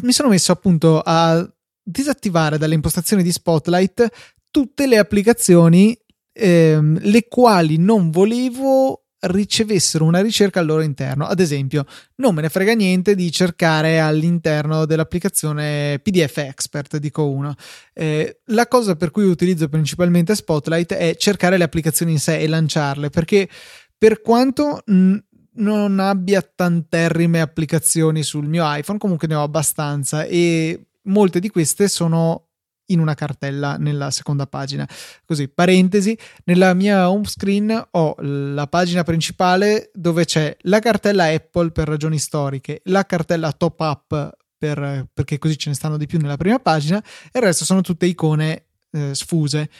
[0.03, 1.49] mi sono messo appunto a
[1.83, 4.09] disattivare dalle impostazioni di Spotlight
[4.51, 5.97] tutte le applicazioni
[6.33, 11.27] ehm, le quali non volevo ricevessero una ricerca al loro interno.
[11.27, 11.85] Ad esempio,
[12.17, 17.55] non me ne frega niente di cercare all'interno dell'applicazione PDF Expert, dico uno.
[17.93, 22.49] Eh, la cosa per cui utilizzo principalmente Spotlight è cercare le applicazioni in sé e
[22.49, 23.49] lanciarle, perché
[23.97, 25.17] per quanto mh,
[25.55, 31.89] non abbia tanterrime applicazioni sul mio iPhone, comunque ne ho abbastanza e molte di queste
[31.89, 32.50] sono
[32.91, 34.89] in una cartella nella seconda pagina.
[35.25, 41.71] Così, parentesi, nella mia home screen ho la pagina principale dove c'è la cartella Apple
[41.71, 46.19] per ragioni storiche, la cartella top up per, perché così ce ne stanno di più
[46.19, 49.71] nella prima pagina e il resto sono tutte icone eh, sfuse.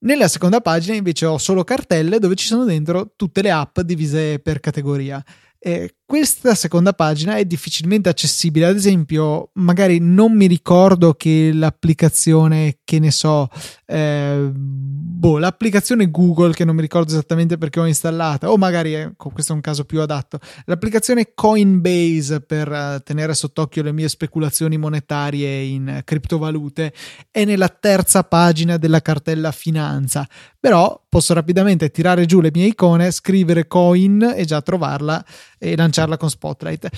[0.00, 4.38] Nella seconda pagina invece ho solo cartelle dove ci sono dentro tutte le app divise
[4.40, 5.22] per categoria.
[5.58, 8.66] Eh, questa seconda pagina è difficilmente accessibile.
[8.66, 13.48] Ad esempio, magari non mi ricordo che l'applicazione, che ne so,
[13.86, 19.30] eh, boh, l'applicazione Google, che non mi ricordo esattamente perché ho installata, o magari, ecco,
[19.30, 24.76] questo è un caso più adatto, l'applicazione Coinbase per uh, tenere sott'occhio le mie speculazioni
[24.76, 26.92] monetarie in criptovalute,
[27.30, 30.28] è nella terza pagina della cartella finanza.
[30.62, 35.24] Però posso rapidamente tirare giù le mie icone, scrivere coin e già trovarla
[35.58, 36.88] e lanciarla con Spotlight.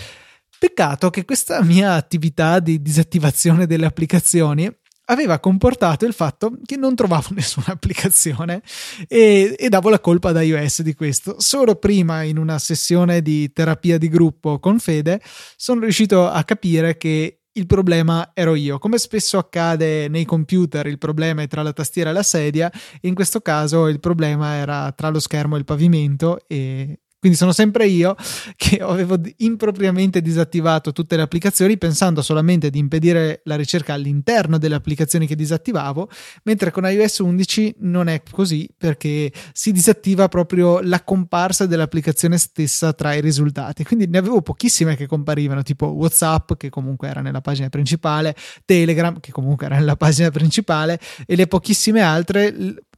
[0.58, 4.70] Peccato che questa mia attività di disattivazione delle applicazioni
[5.06, 8.62] aveva comportato il fatto che non trovavo nessuna applicazione
[9.06, 11.36] e, e, davo la colpa ad iOS di questo.
[11.38, 15.20] Solo prima, in una sessione di terapia di gruppo con Fede,
[15.56, 18.78] sono riuscito a capire che il problema ero io.
[18.78, 23.14] Come spesso accade nei computer, il problema è tra la tastiera e la sedia, in
[23.14, 27.86] questo caso il problema era tra lo schermo e il pavimento e, quindi sono sempre
[27.86, 28.16] io
[28.54, 34.74] che avevo impropriamente disattivato tutte le applicazioni pensando solamente di impedire la ricerca all'interno delle
[34.74, 36.10] applicazioni che disattivavo,
[36.42, 42.92] mentre con iOS 11 non è così perché si disattiva proprio la comparsa dell'applicazione stessa
[42.92, 43.84] tra i risultati.
[43.84, 49.18] Quindi ne avevo pochissime che comparivano, tipo WhatsApp che comunque era nella pagina principale, Telegram
[49.18, 52.54] che comunque era nella pagina principale e le pochissime altre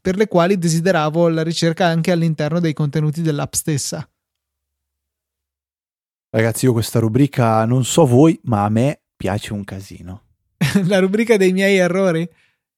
[0.06, 4.08] per le quali desideravo la ricerca anche all'interno dei contenuti dell'app stessa.
[6.36, 10.24] Ragazzi, io questa rubrica non so voi, ma a me piace un casino.
[10.84, 12.28] La rubrica dei miei errori?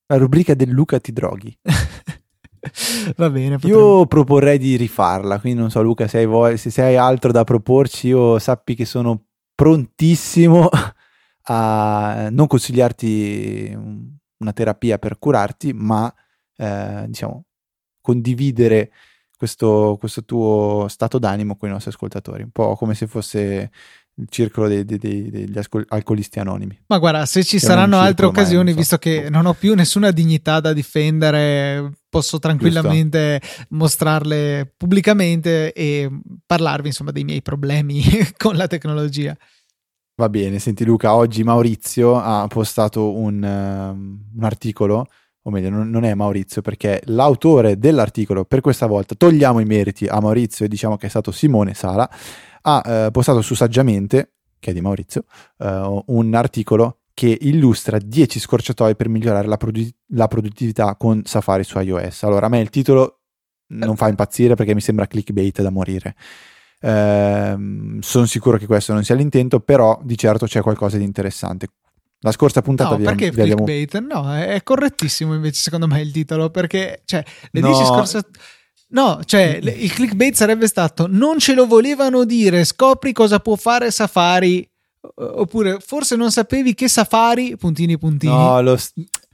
[0.07, 1.59] La rubrica del Luca ti droghi.
[3.17, 3.59] Va bene.
[3.59, 3.79] Potremmo...
[3.79, 7.43] Io proporrei di rifarla, quindi non so Luca se hai, voglia, se hai altro da
[7.43, 9.25] proporci, io sappi che sono
[9.57, 10.69] prontissimo
[11.51, 13.77] a non consigliarti
[14.37, 16.15] una terapia per curarti, ma
[16.57, 17.45] eh, diciamo
[18.01, 18.93] condividere
[19.39, 23.71] questo, questo, tuo stato d'animo con i nostri ascoltatori, un po' come se fosse
[24.17, 26.77] il circolo dei, dei, dei, degli ascol- alcolisti anonimi.
[26.89, 28.77] Ma guarda, se ci saranno altre occasioni, so.
[28.77, 33.67] visto che non ho più nessuna dignità da difendere, posso tranquillamente Giusto.
[33.71, 36.11] mostrarle pubblicamente e
[36.45, 38.03] parlarvi insomma dei miei problemi
[38.37, 39.37] con la tecnologia.
[40.17, 45.07] Va bene, senti Luca, oggi Maurizio ha postato un, uh, un articolo
[45.43, 50.07] o meglio non, non, è Maurizio perché l'autore dell'articolo per questa volta togliamo i meriti
[50.07, 52.09] a Maurizio e diciamo che è stato Simone Sala
[52.63, 55.25] ha eh, postato su Saggiamente che è di Maurizio
[55.59, 61.65] eh, un articolo che illustra 10 scorciatoie per migliorare la, produ- la, produttività con Safari
[61.65, 62.23] su iOS.
[62.23, 63.23] Allora a me il titolo
[63.71, 66.15] non fa impazzire perché mi sembra clickbait da morire.
[66.81, 67.57] Eh,
[67.99, 71.67] sono sicuro che questo non sia l'intento però di certo c'è qualcosa di interessante
[72.21, 73.65] la scorsa puntata no, vi perché vi abbiamo...
[73.65, 74.01] clickbait?
[74.01, 77.69] No, è correttissimo invece secondo me il titolo perché cioè, le no.
[77.69, 78.23] 10 scorse
[78.91, 83.91] No, cioè il clickbait sarebbe stato non ce lo volevano dire, scopri cosa può fare
[83.91, 84.67] Safari
[85.15, 88.33] oppure forse non sapevi che Safari puntini puntini.
[88.33, 88.79] No, lo...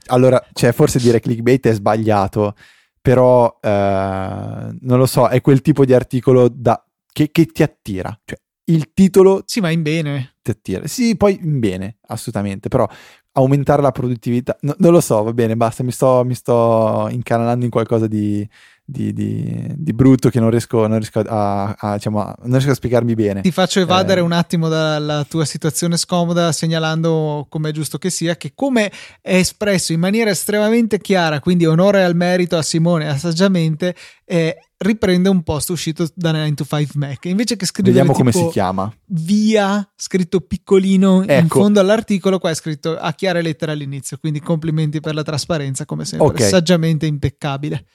[0.07, 2.53] allora, cioè forse dire clickbait è sbagliato,
[3.01, 6.83] però eh, non lo so, è quel tipo di articolo da...
[7.13, 9.43] che, che ti attira, cioè il titolo...
[9.45, 10.35] Sì, ma in bene.
[10.41, 10.87] Ti attira.
[10.87, 12.87] Sì, poi in bene, assolutamente, però
[13.33, 17.65] aumentare la produttività, no, non lo so, va bene, basta, mi sto, mi sto incanalando
[17.65, 18.47] in qualcosa di,
[18.87, 22.75] di, di, di, brutto che non riesco, non riesco a, a, diciamo, non riesco a
[22.75, 23.41] spiegarmi bene.
[23.41, 24.23] Ti faccio evadere eh.
[24.23, 29.35] un attimo dalla tua situazione scomoda segnalando come è giusto che sia che come è
[29.37, 35.29] espresso in maniera estremamente chiara, quindi onore al merito a Simone e saggiamente, eh, riprende
[35.29, 37.25] un post uscito da 9 to 5 Mac.
[37.25, 38.93] Invece che scrivere Vediamo come si chiama.
[39.05, 41.33] Via, scritto piccolino ecco.
[41.33, 45.85] in fondo all'articolo, qua è scritto a chiare lettere all'inizio, quindi complimenti per la trasparenza
[45.85, 46.49] come sempre, okay.
[46.49, 47.85] saggiamente impeccabile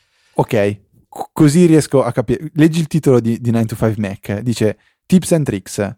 [0.41, 0.81] ok,
[1.33, 2.51] così riesco a capire.
[2.55, 5.97] Leggi il titolo di, di 9 to 5 Mac, dice Tips and Tricks,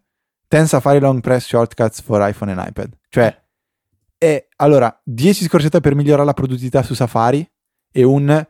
[0.48, 2.98] 10 Safari Long Press Shortcuts for iPhone and iPad.
[3.09, 3.40] Cioè,
[4.18, 7.48] è allora 10 scorciatoie per migliorare la produttività su Safari
[7.90, 8.46] e un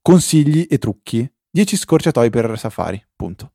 [0.00, 1.30] consigli e trucchi.
[1.50, 3.54] 10 scorciatoie per Safari, punto.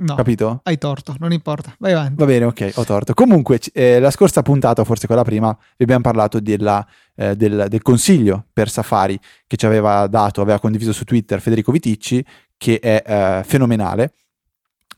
[0.00, 0.60] No, capito?
[0.62, 2.14] Hai torto, non importa, vai avanti.
[2.16, 3.12] Va bene, ok, ho torto.
[3.12, 7.82] Comunque, eh, la scorsa puntata, forse quella prima, vi abbiamo parlato della, eh, del, del,
[7.82, 12.24] consiglio per Safari che ci aveva dato, aveva condiviso su Twitter Federico Viticci,
[12.56, 14.14] che è eh, fenomenale,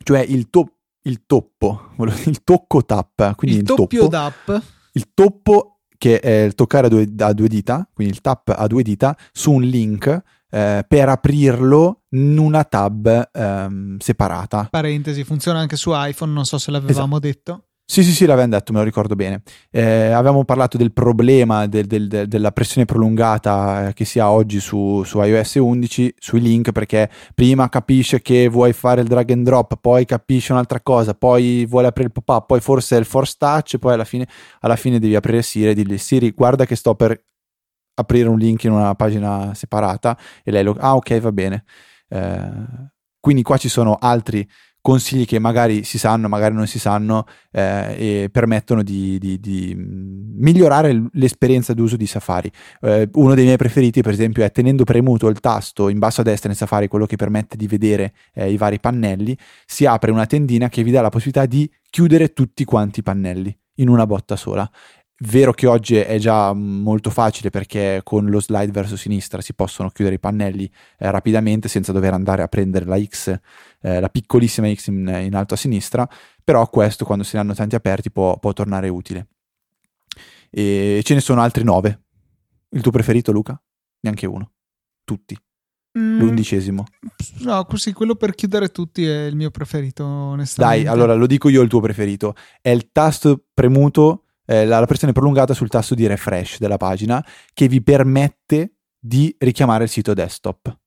[0.05, 1.91] cioè il, to- il toppo,
[2.27, 4.63] il tocco tap, quindi il, il doppio tap.
[4.93, 8.67] Il toppo che è il toccare a due, a due dita, quindi il tap a
[8.69, 14.69] due dita, su un link eh, per aprirlo una tab ehm, separata.
[14.71, 17.19] Parentesi, funziona anche su iPhone, non so se l'avevamo esatto.
[17.19, 17.65] detto.
[17.85, 19.43] Sì, sì, sì, l'avevamo detto, me lo ricordo bene.
[19.71, 24.31] Eh, avevamo parlato del problema del, del, del, della pressione prolungata eh, che si ha
[24.31, 29.31] oggi su, su, iOS 11, sui link, perché prima capisce che vuoi fare il drag
[29.33, 33.35] and drop, poi capisce un'altra cosa, poi vuole aprire il pop-up, poi forse il force
[33.37, 34.27] touch, poi alla fine,
[34.61, 37.23] alla fine devi aprire Siri e dirgli Siri, guarda che sto per
[37.95, 40.75] aprire un link in una pagina separata e lei lo...
[40.79, 41.65] Ah ok, va bene.
[42.13, 44.47] Eh, quindi qua ci sono altri
[44.83, 49.75] consigli che magari si sanno, magari non si sanno eh, e permettono di, di, di,
[49.77, 52.51] migliorare l'esperienza d'uso di Safari.
[52.81, 56.25] Eh, uno dei miei preferiti, per esempio, è tenendo premuto il tasto in basso a
[56.25, 60.27] destra in Safari, quello che permette di vedere eh, i vari pannelli, si apre una
[60.27, 64.35] tendina che vi dà la possibilità di chiudere tutti quanti i pannelli in una botta
[64.35, 64.69] sola.
[65.25, 69.89] Vero che oggi è già molto facile perché con lo slide verso sinistra si possono
[69.91, 70.65] chiudere i pannelli
[70.99, 73.39] eh, rapidamente senza dover andare a prendere la X,
[73.83, 76.09] eh, la piccolissima X in, in, alto a sinistra,
[76.43, 79.29] però questo quando se ne hanno tanti aperti può, può tornare utile.
[80.51, 82.01] E ce ne sono altri nove.
[82.71, 83.61] Il tuo preferito Luca?
[84.01, 84.51] Neanche uno.
[85.05, 85.39] Tutti.
[85.97, 86.85] Mm, L'undicesimo.
[87.41, 90.85] No, così quello per chiudere tutti è il mio preferito, onestamente.
[90.85, 92.35] Dai, allora lo dico io il tuo preferito.
[92.61, 97.25] È il tasto premuto, eh, la, la pressione prolungata sul tasto di refresh della pagina
[97.53, 100.79] che vi permette di richiamare il sito desktop.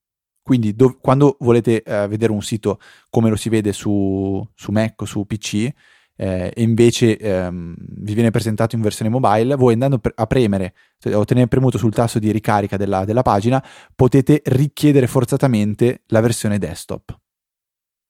[0.42, 2.80] Quindi do, quando volete eh, vedere un sito
[3.10, 5.74] come lo si vede su, su Mac o su PC,
[6.18, 10.74] eh, e invece ehm, vi viene presentato in versione mobile, voi andando a premere
[11.14, 16.58] o tenere premuto sul tasto di ricarica della, della pagina, potete richiedere forzatamente la versione
[16.58, 17.20] desktop.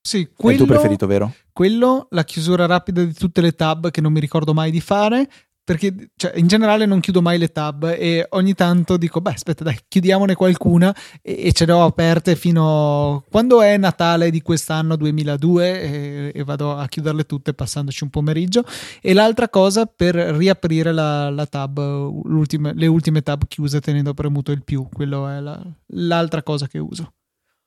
[0.06, 1.34] Sì, quello, è il tuo preferito, vero?
[1.52, 5.28] Quello, la chiusura rapida di tutte le tab che non mi ricordo mai di fare,
[5.64, 9.64] perché cioè, in generale non chiudo mai le tab e ogni tanto dico beh aspetta
[9.64, 14.96] dai chiudiamone qualcuna e, e ce le ho aperte fino quando è Natale di quest'anno
[14.96, 18.64] 2002 e, e, vado a chiuderle tutte passandoci un pomeriggio
[19.02, 24.64] e l'altra cosa per riaprire la, la tab le ultime tab chiuse tenendo premuto il
[24.64, 27.15] più quello è la, l'altra cosa che uso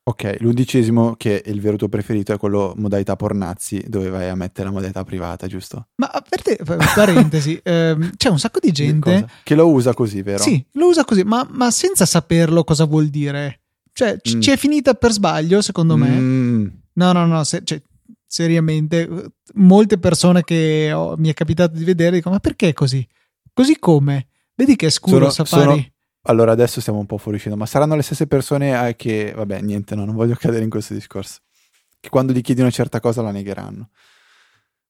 [0.08, 4.34] Ok, l'undicesimo, che è il vero tuo preferito, è quello modalità pornazzi, dove vai a
[4.34, 5.88] mettere la modalità privata, giusto?
[5.96, 6.58] Ma per te,
[6.94, 10.42] parentesi, ehm, c'è un sacco di gente che lo usa così, vero?
[10.42, 13.60] Sì, lo usa così, ma, ma senza saperlo cosa vuol dire.
[13.92, 14.40] Cioè, mm.
[14.40, 16.08] ci è finita per sbaglio, secondo me.
[16.08, 16.66] Mm.
[16.94, 17.82] No, no, no, se, cioè,
[18.26, 19.06] seriamente,
[19.56, 23.06] molte persone che ho, mi è capitato di vedere dicono, ma perché così?
[23.52, 24.28] Così come?
[24.54, 25.62] Vedi che è scuro, sono, Safari?
[25.64, 25.86] Sono
[26.28, 29.94] allora adesso stiamo un po' fuoriuscendo, ma saranno le stesse persone eh, che, vabbè, niente,
[29.94, 31.38] no, non voglio cadere in questo discorso,
[31.98, 33.88] che quando gli chiedi una certa cosa la negheranno.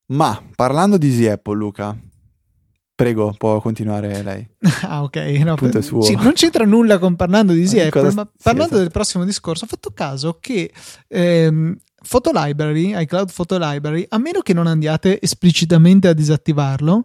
[0.06, 1.96] Ma parlando di Easy Apple, Luca,
[2.94, 4.48] prego, può continuare lei.
[4.82, 8.14] ah, ok, no, per, sì, non c'entra nulla con parlando di Easy Apple, cosa...
[8.14, 8.78] ma parlando sì, esatto.
[8.78, 10.72] del prossimo discorso, ho fatto caso che
[11.06, 11.76] ehm,
[12.08, 17.04] Photo Library, iCloud Photo Library, a meno che non andiate esplicitamente a disattivarlo,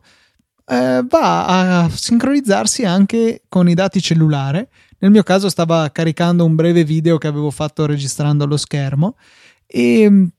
[0.66, 1.46] eh, va
[1.82, 4.70] a sincronizzarsi anche con i dati cellulare.
[5.00, 9.18] Nel mio caso stava caricando un breve video che avevo fatto registrando lo schermo
[9.66, 10.30] e,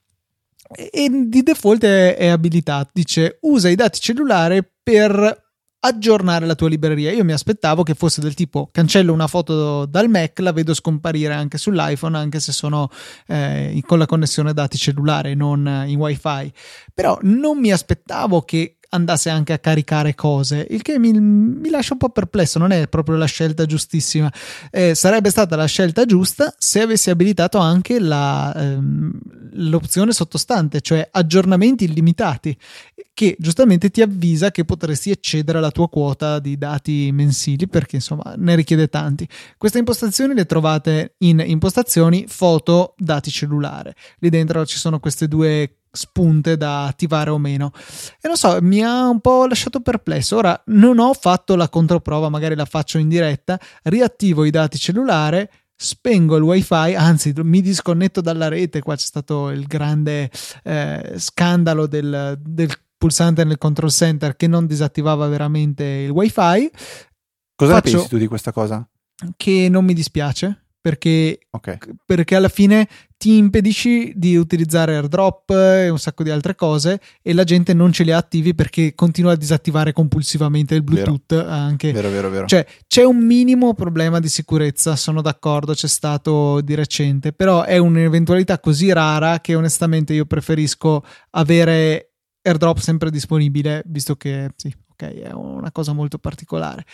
[0.90, 2.90] e di default è, è abilitato.
[2.94, 5.42] Dice usa i dati cellulari per
[5.84, 7.12] aggiornare la tua libreria.
[7.12, 11.34] Io mi aspettavo che fosse del tipo cancello una foto dal Mac, la vedo scomparire
[11.34, 12.88] anche sull'iPhone, anche se sono
[13.26, 16.52] eh, con la connessione dati cellulare, non in wifi.
[16.94, 21.94] Però non mi aspettavo che andasse anche a caricare cose, il che mi, mi, lascia
[21.94, 24.32] un po' perplesso, non è proprio la scelta giustissima.
[24.70, 29.18] Eh, sarebbe stata la scelta giusta se avessi abilitato anche la, ehm,
[29.54, 32.56] l'opzione sottostante, cioè aggiornamenti illimitati,
[33.12, 38.34] che giustamente ti avvisa che potresti eccedere la tua quota di dati mensili perché insomma
[38.36, 39.28] ne richiede tanti.
[39.58, 43.94] Queste impostazioni le trovate in impostazioni foto dati cellulare.
[44.18, 47.72] Lì dentro ci sono queste due spunte da attivare o meno.
[48.20, 50.36] E non so, mi ha un po' lasciato perplesso.
[50.36, 55.50] Ora non ho fatto la controprova, magari la faccio in diretta, riattivo i dati cellulare,
[55.76, 60.30] spengo il wifi, anzi mi disconnetto dalla rete, qua c'è stato il grande
[60.62, 66.70] eh, scandalo del, del pulsante nel control center che non disattivava veramente il wifi.
[67.54, 67.92] Cosa Faccio...
[67.92, 68.86] pensi tu di questa cosa?
[69.36, 71.78] Che non mi dispiace perché, okay.
[72.04, 77.32] perché alla fine ti impedisci di utilizzare airdrop e un sacco di altre cose e
[77.32, 81.48] la gente non ce li ha attivi perché continua a disattivare compulsivamente il Bluetooth vero.
[81.48, 81.90] anche.
[81.90, 82.46] Vero, vero, vero.
[82.46, 87.78] Cioè, c'è un minimo problema di sicurezza, sono d'accordo, c'è stato di recente, però è
[87.78, 92.10] un'eventualità così rara che onestamente io preferisco avere
[92.42, 96.84] airdrop sempre disponibile, visto che sì, ok, è una cosa molto particolare.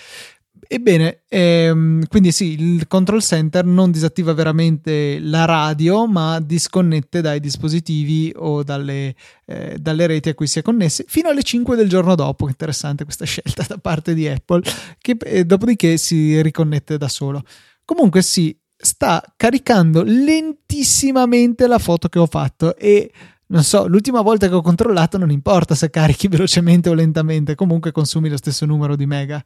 [0.72, 7.40] Ebbene, ehm, quindi sì, il control center non disattiva veramente la radio, ma disconnette dai
[7.40, 11.88] dispositivi o dalle, eh, dalle, reti a cui si è connessi fino alle 5 del
[11.88, 12.46] giorno dopo.
[12.46, 14.62] Interessante questa scelta da parte di Apple,
[14.98, 17.42] che eh, dopodiché si riconnette da solo.
[17.84, 23.10] Comunque sì, sta caricando lentissimamente la foto che ho fatto e
[23.46, 27.90] non so, l'ultima volta che ho controllato non importa se carichi velocemente o lentamente, comunque
[27.90, 29.44] consumi lo stesso numero di mega.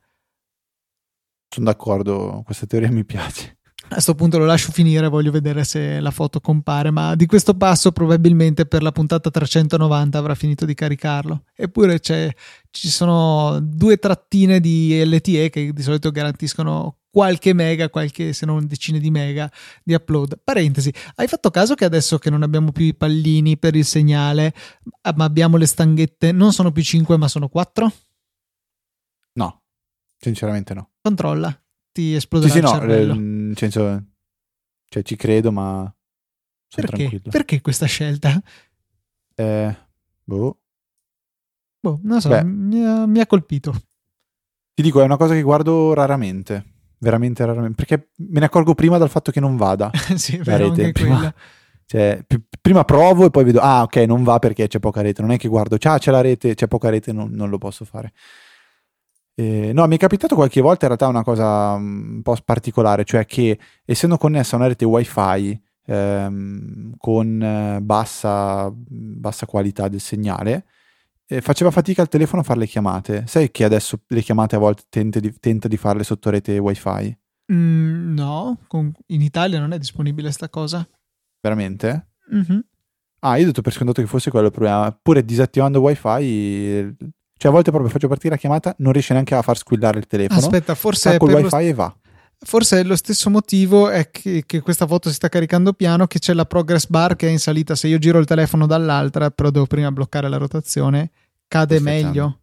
[1.54, 3.58] Sono d'accordo, questa teoria mi piace.
[3.84, 7.54] A questo punto lo lascio finire, voglio vedere se la foto compare, ma di questo
[7.54, 11.44] passo probabilmente per la puntata 390 avrà finito di caricarlo.
[11.54, 18.46] Eppure ci sono due trattine di LTE che di solito garantiscono qualche mega, qualche se
[18.46, 19.48] non decine di mega
[19.84, 20.40] di upload.
[20.42, 24.52] Parentesi, hai fatto caso che adesso che non abbiamo più i pallini per il segnale,
[25.14, 27.92] ma abbiamo le stanghette, non sono più 5 ma sono 4?
[29.34, 29.62] No,
[30.18, 30.88] sinceramente no.
[31.04, 31.54] Controlla,
[31.92, 33.12] ti esploderà sì, sì, il no, cervello.
[33.12, 34.04] eh, nel senso,
[34.88, 35.94] cioè ci credo, ma
[36.66, 36.96] sono Perché?
[36.96, 37.30] tranquillo.
[37.30, 38.42] Perché questa scelta?
[39.34, 39.76] Eh,
[40.24, 40.58] boh.
[41.78, 42.42] Boh, non so, Beh.
[42.42, 43.72] mi ha, mi ha colpito.
[44.72, 46.64] Ti dico, è una cosa che guardo raramente,
[47.00, 49.90] veramente raramente, perché me ne accorgo prima dal fatto che non vada.
[50.16, 51.34] sì, La vero, rete, prima-.
[51.84, 55.20] Cioè, p- prima provo e poi vedo, ah ok, non va perché c'è poca rete.
[55.20, 57.84] Non è che guardo, ciao, c'è la rete, c'è poca rete, non, non lo posso
[57.84, 58.14] fare.
[59.36, 63.04] Eh, no, mi è capitato qualche volta in realtà una cosa mm, un po' particolare,
[63.04, 70.00] cioè che essendo connessa a una rete wifi ehm, con eh, bassa, bassa qualità del
[70.00, 70.66] segnale,
[71.26, 73.24] eh, faceva fatica il telefono a fare le chiamate.
[73.26, 77.18] Sai che adesso le chiamate a volte tenta di, tenta di farle sotto rete wifi?
[77.52, 80.86] Mm, no, con- in Italia non è disponibile sta cosa.
[81.40, 82.08] Veramente?
[82.30, 82.64] Mhm.
[83.20, 84.96] Ah, io ho detto per scontato che fosse quello il problema.
[85.00, 86.94] Pure disattivando wifi,
[87.44, 90.06] cioè a volte proprio faccio partire la chiamata, non riesce neanche a far squillare il
[90.06, 90.40] telefono.
[90.40, 91.94] Aspetta, forse Stacco il per lo, wifi e va.
[92.38, 96.32] forse lo stesso motivo è che, che questa foto si sta caricando piano, che c'è
[96.32, 97.74] la progress bar che è in salita.
[97.74, 101.10] Se io giro il telefono dall'altra, però devo prima bloccare la rotazione,
[101.46, 102.38] cade meglio.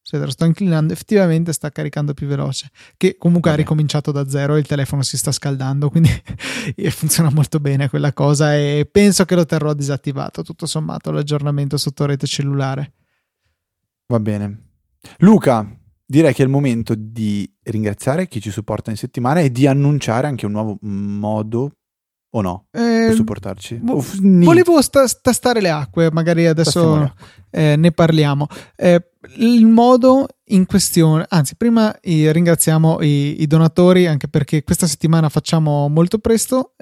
[0.00, 2.70] Se lo sto inclinando, effettivamente sta caricando più veloce.
[2.96, 3.64] Che comunque ha Vabbè.
[3.64, 6.08] ricominciato da zero e il telefono si sta scaldando, quindi
[6.88, 12.06] funziona molto bene quella cosa e penso che lo terrò disattivato, tutto sommato, l'aggiornamento sotto
[12.06, 12.94] rete cellulare.
[14.10, 14.70] Va bene.
[15.18, 15.64] Luca,
[16.04, 20.26] direi che è il momento di ringraziare chi ci supporta in settimana e di annunciare
[20.26, 21.76] anche un nuovo modo
[22.32, 23.78] o no per Eh, supportarci.
[23.82, 24.04] vo-.
[24.20, 27.14] Volevo sta- tastare le acque, magari adesso
[27.50, 28.48] eh, ne parliamo.
[28.76, 29.00] Eh,
[29.36, 35.28] il modo in questione, anzi, prima eh, ringraziamo i, i donatori, anche perché questa settimana
[35.28, 36.74] facciamo molto presto.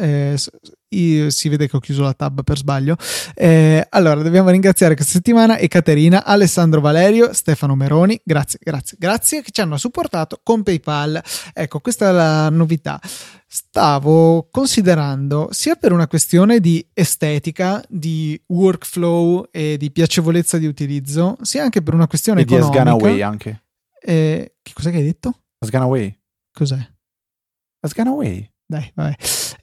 [0.89, 2.97] Eh, s- i- si vede che ho chiuso la tab per sbaglio.
[3.35, 8.21] Eh, allora, dobbiamo ringraziare questa settimana Ekaterina, Alessandro Valerio, Stefano Meroni.
[8.25, 11.23] Grazie, grazie, grazie che ci hanno supportato con PayPal.
[11.53, 13.01] Ecco, questa è la novità.
[13.51, 21.37] Stavo considerando sia per una questione di estetica, di workflow e di piacevolezza di utilizzo,
[21.43, 22.81] sia anche per una questione E di economica.
[22.83, 23.63] Asganaway anche.
[24.01, 25.45] Eh, che cos'è che hai detto?
[25.61, 26.15] Asganaway.
[26.53, 26.79] Cos'è?
[27.81, 28.51] Asganaway.
[28.67, 29.15] Dai, vabbè.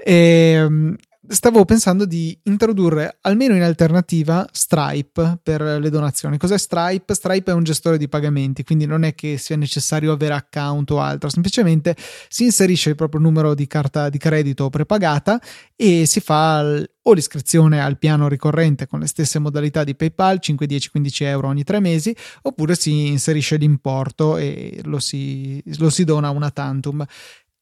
[0.03, 0.95] Ehm,
[1.28, 6.38] stavo pensando di introdurre almeno in alternativa Stripe per le donazioni.
[6.38, 7.13] Cos'è Stripe?
[7.13, 10.99] Stripe è un gestore di pagamenti, quindi non è che sia necessario avere account o
[10.99, 11.95] altro, semplicemente
[12.28, 15.41] si inserisce il proprio numero di carta di credito prepagata
[15.76, 20.39] e si fa l- o l'iscrizione al piano ricorrente con le stesse modalità di PayPal,
[20.39, 25.91] 5, 10, 15 euro ogni tre mesi, oppure si inserisce l'importo e lo si, lo
[25.91, 27.05] si dona una tantum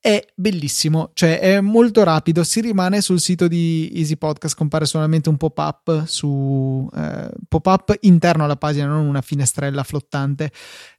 [0.03, 5.29] è bellissimo, cioè è molto rapido, si rimane sul sito di Easy Podcast, compare solamente
[5.29, 10.51] un pop-up su eh, pop-up interno alla pagina, non una finestrella flottante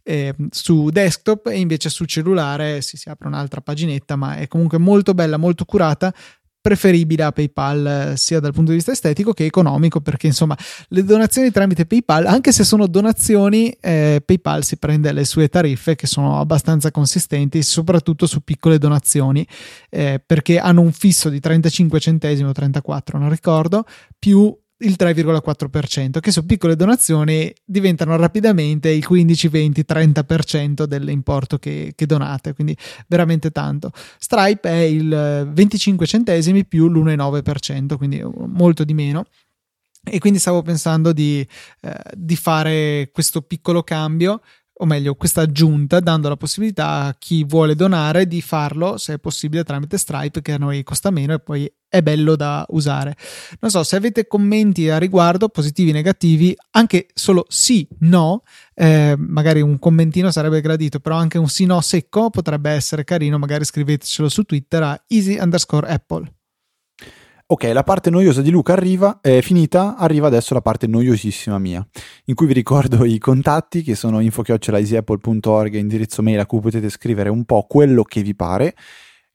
[0.03, 4.79] eh, su desktop e invece sul cellulare si, si apre un'altra paginetta, ma è comunque
[4.79, 6.11] molto bella, molto curata
[6.65, 10.57] preferibile a PayPal eh, sia dal punto di vista estetico che economico perché insomma
[10.89, 15.95] le donazioni tramite PayPal anche se sono donazioni eh, PayPal si prende le sue tariffe
[15.95, 19.47] che sono abbastanza consistenti soprattutto su piccole donazioni
[19.91, 23.85] eh, perché hanno un fisso di 35 centesimi o 34 non ricordo
[24.19, 31.93] più il 3,4% che su piccole donazioni diventano rapidamente il 15, 20, 30% dell'importo che,
[31.95, 32.76] che donate quindi
[33.07, 39.24] veramente tanto Stripe è il eh, 25 centesimi più l'1,9%, quindi molto di meno.
[40.07, 41.47] E quindi stavo pensando di,
[41.80, 44.43] eh, di fare questo piccolo cambio,
[44.77, 49.18] o meglio, questa aggiunta, dando la possibilità a chi vuole donare di farlo, se è
[49.18, 53.16] possibile, tramite Stripe, che a noi costa meno e poi è bello da usare.
[53.61, 58.43] Non so se avete commenti a riguardo, positivi, negativi, anche solo sì, no,
[58.75, 63.39] eh, magari un commentino sarebbe gradito, però anche un sì no secco potrebbe essere carino,
[63.39, 66.33] magari scrivetecelo su Twitter a easy underscore apple.
[67.47, 71.87] Ok, la parte noiosa di Luca arriva, è finita, arriva adesso la parte noiosissima mia,
[72.25, 77.29] in cui vi ricordo i contatti che sono info-easyapple.org, indirizzo mail a cui potete scrivere
[77.29, 78.75] un po' quello che vi pare,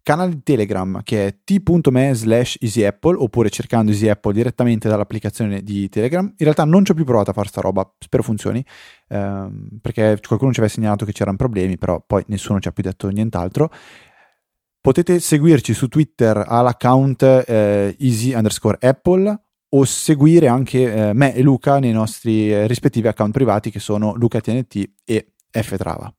[0.01, 6.25] canale Telegram che è t.me slash easyapple oppure cercando easyapple direttamente dall'applicazione di Telegram.
[6.25, 8.65] In realtà non ci ho più provato a fare sta roba, spero funzioni,
[9.07, 12.81] ehm, perché qualcuno ci aveva segnalato che c'erano problemi, però poi nessuno ci ha più
[12.81, 13.69] detto nient'altro.
[14.81, 21.41] Potete seguirci su Twitter all'account eh, easy underscore apple o seguire anche eh, me e
[21.41, 26.13] Luca nei nostri eh, rispettivi account privati che sono LucaTNT e Ftrava.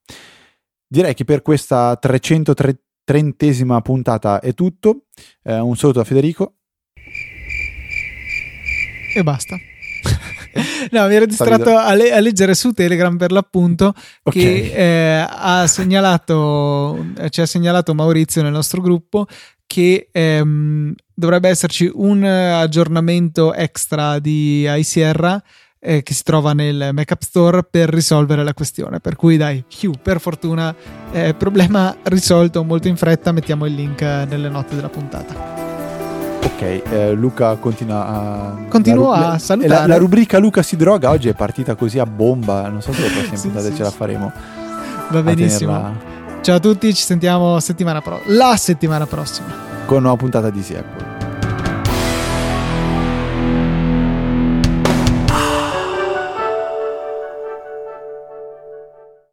[0.86, 5.06] Direi che per questa 303 trentesima puntata è tutto.
[5.42, 6.58] Eh, un saluto a Federico.
[9.16, 9.56] E basta.
[10.90, 14.42] no, mi ero distratto a, le- a, leggere su Telegram per l'appunto okay.
[14.42, 19.26] che eh, ha segnalato, ci ha segnalato Maurizio nel nostro gruppo
[19.66, 25.40] che ehm, dovrebbe esserci un aggiornamento extra di iSierra
[25.80, 29.01] eh, che si trova nel Mac App Store per risolvere la questione.
[29.01, 30.74] Per cui dai, Hugh, per fortuna,
[31.12, 35.79] eh, problema risolto molto in fretta, mettiamo il link nelle note della puntata.
[36.43, 38.55] Ok, eh, Luca continua a.
[38.68, 39.80] Continua a salutare.
[39.80, 42.68] La, la, rubrica Luca si droga oggi è partita così a bomba.
[42.68, 44.32] Non so se le prossime sì, puntate sì, ce la faremo.
[45.11, 45.72] Va benissimo.
[45.72, 46.18] Tenerla...
[46.43, 49.49] Ciao a tutti, ci sentiamo settimana pro- la settimana prossima.
[49.84, 51.19] Con una puntata di Apple.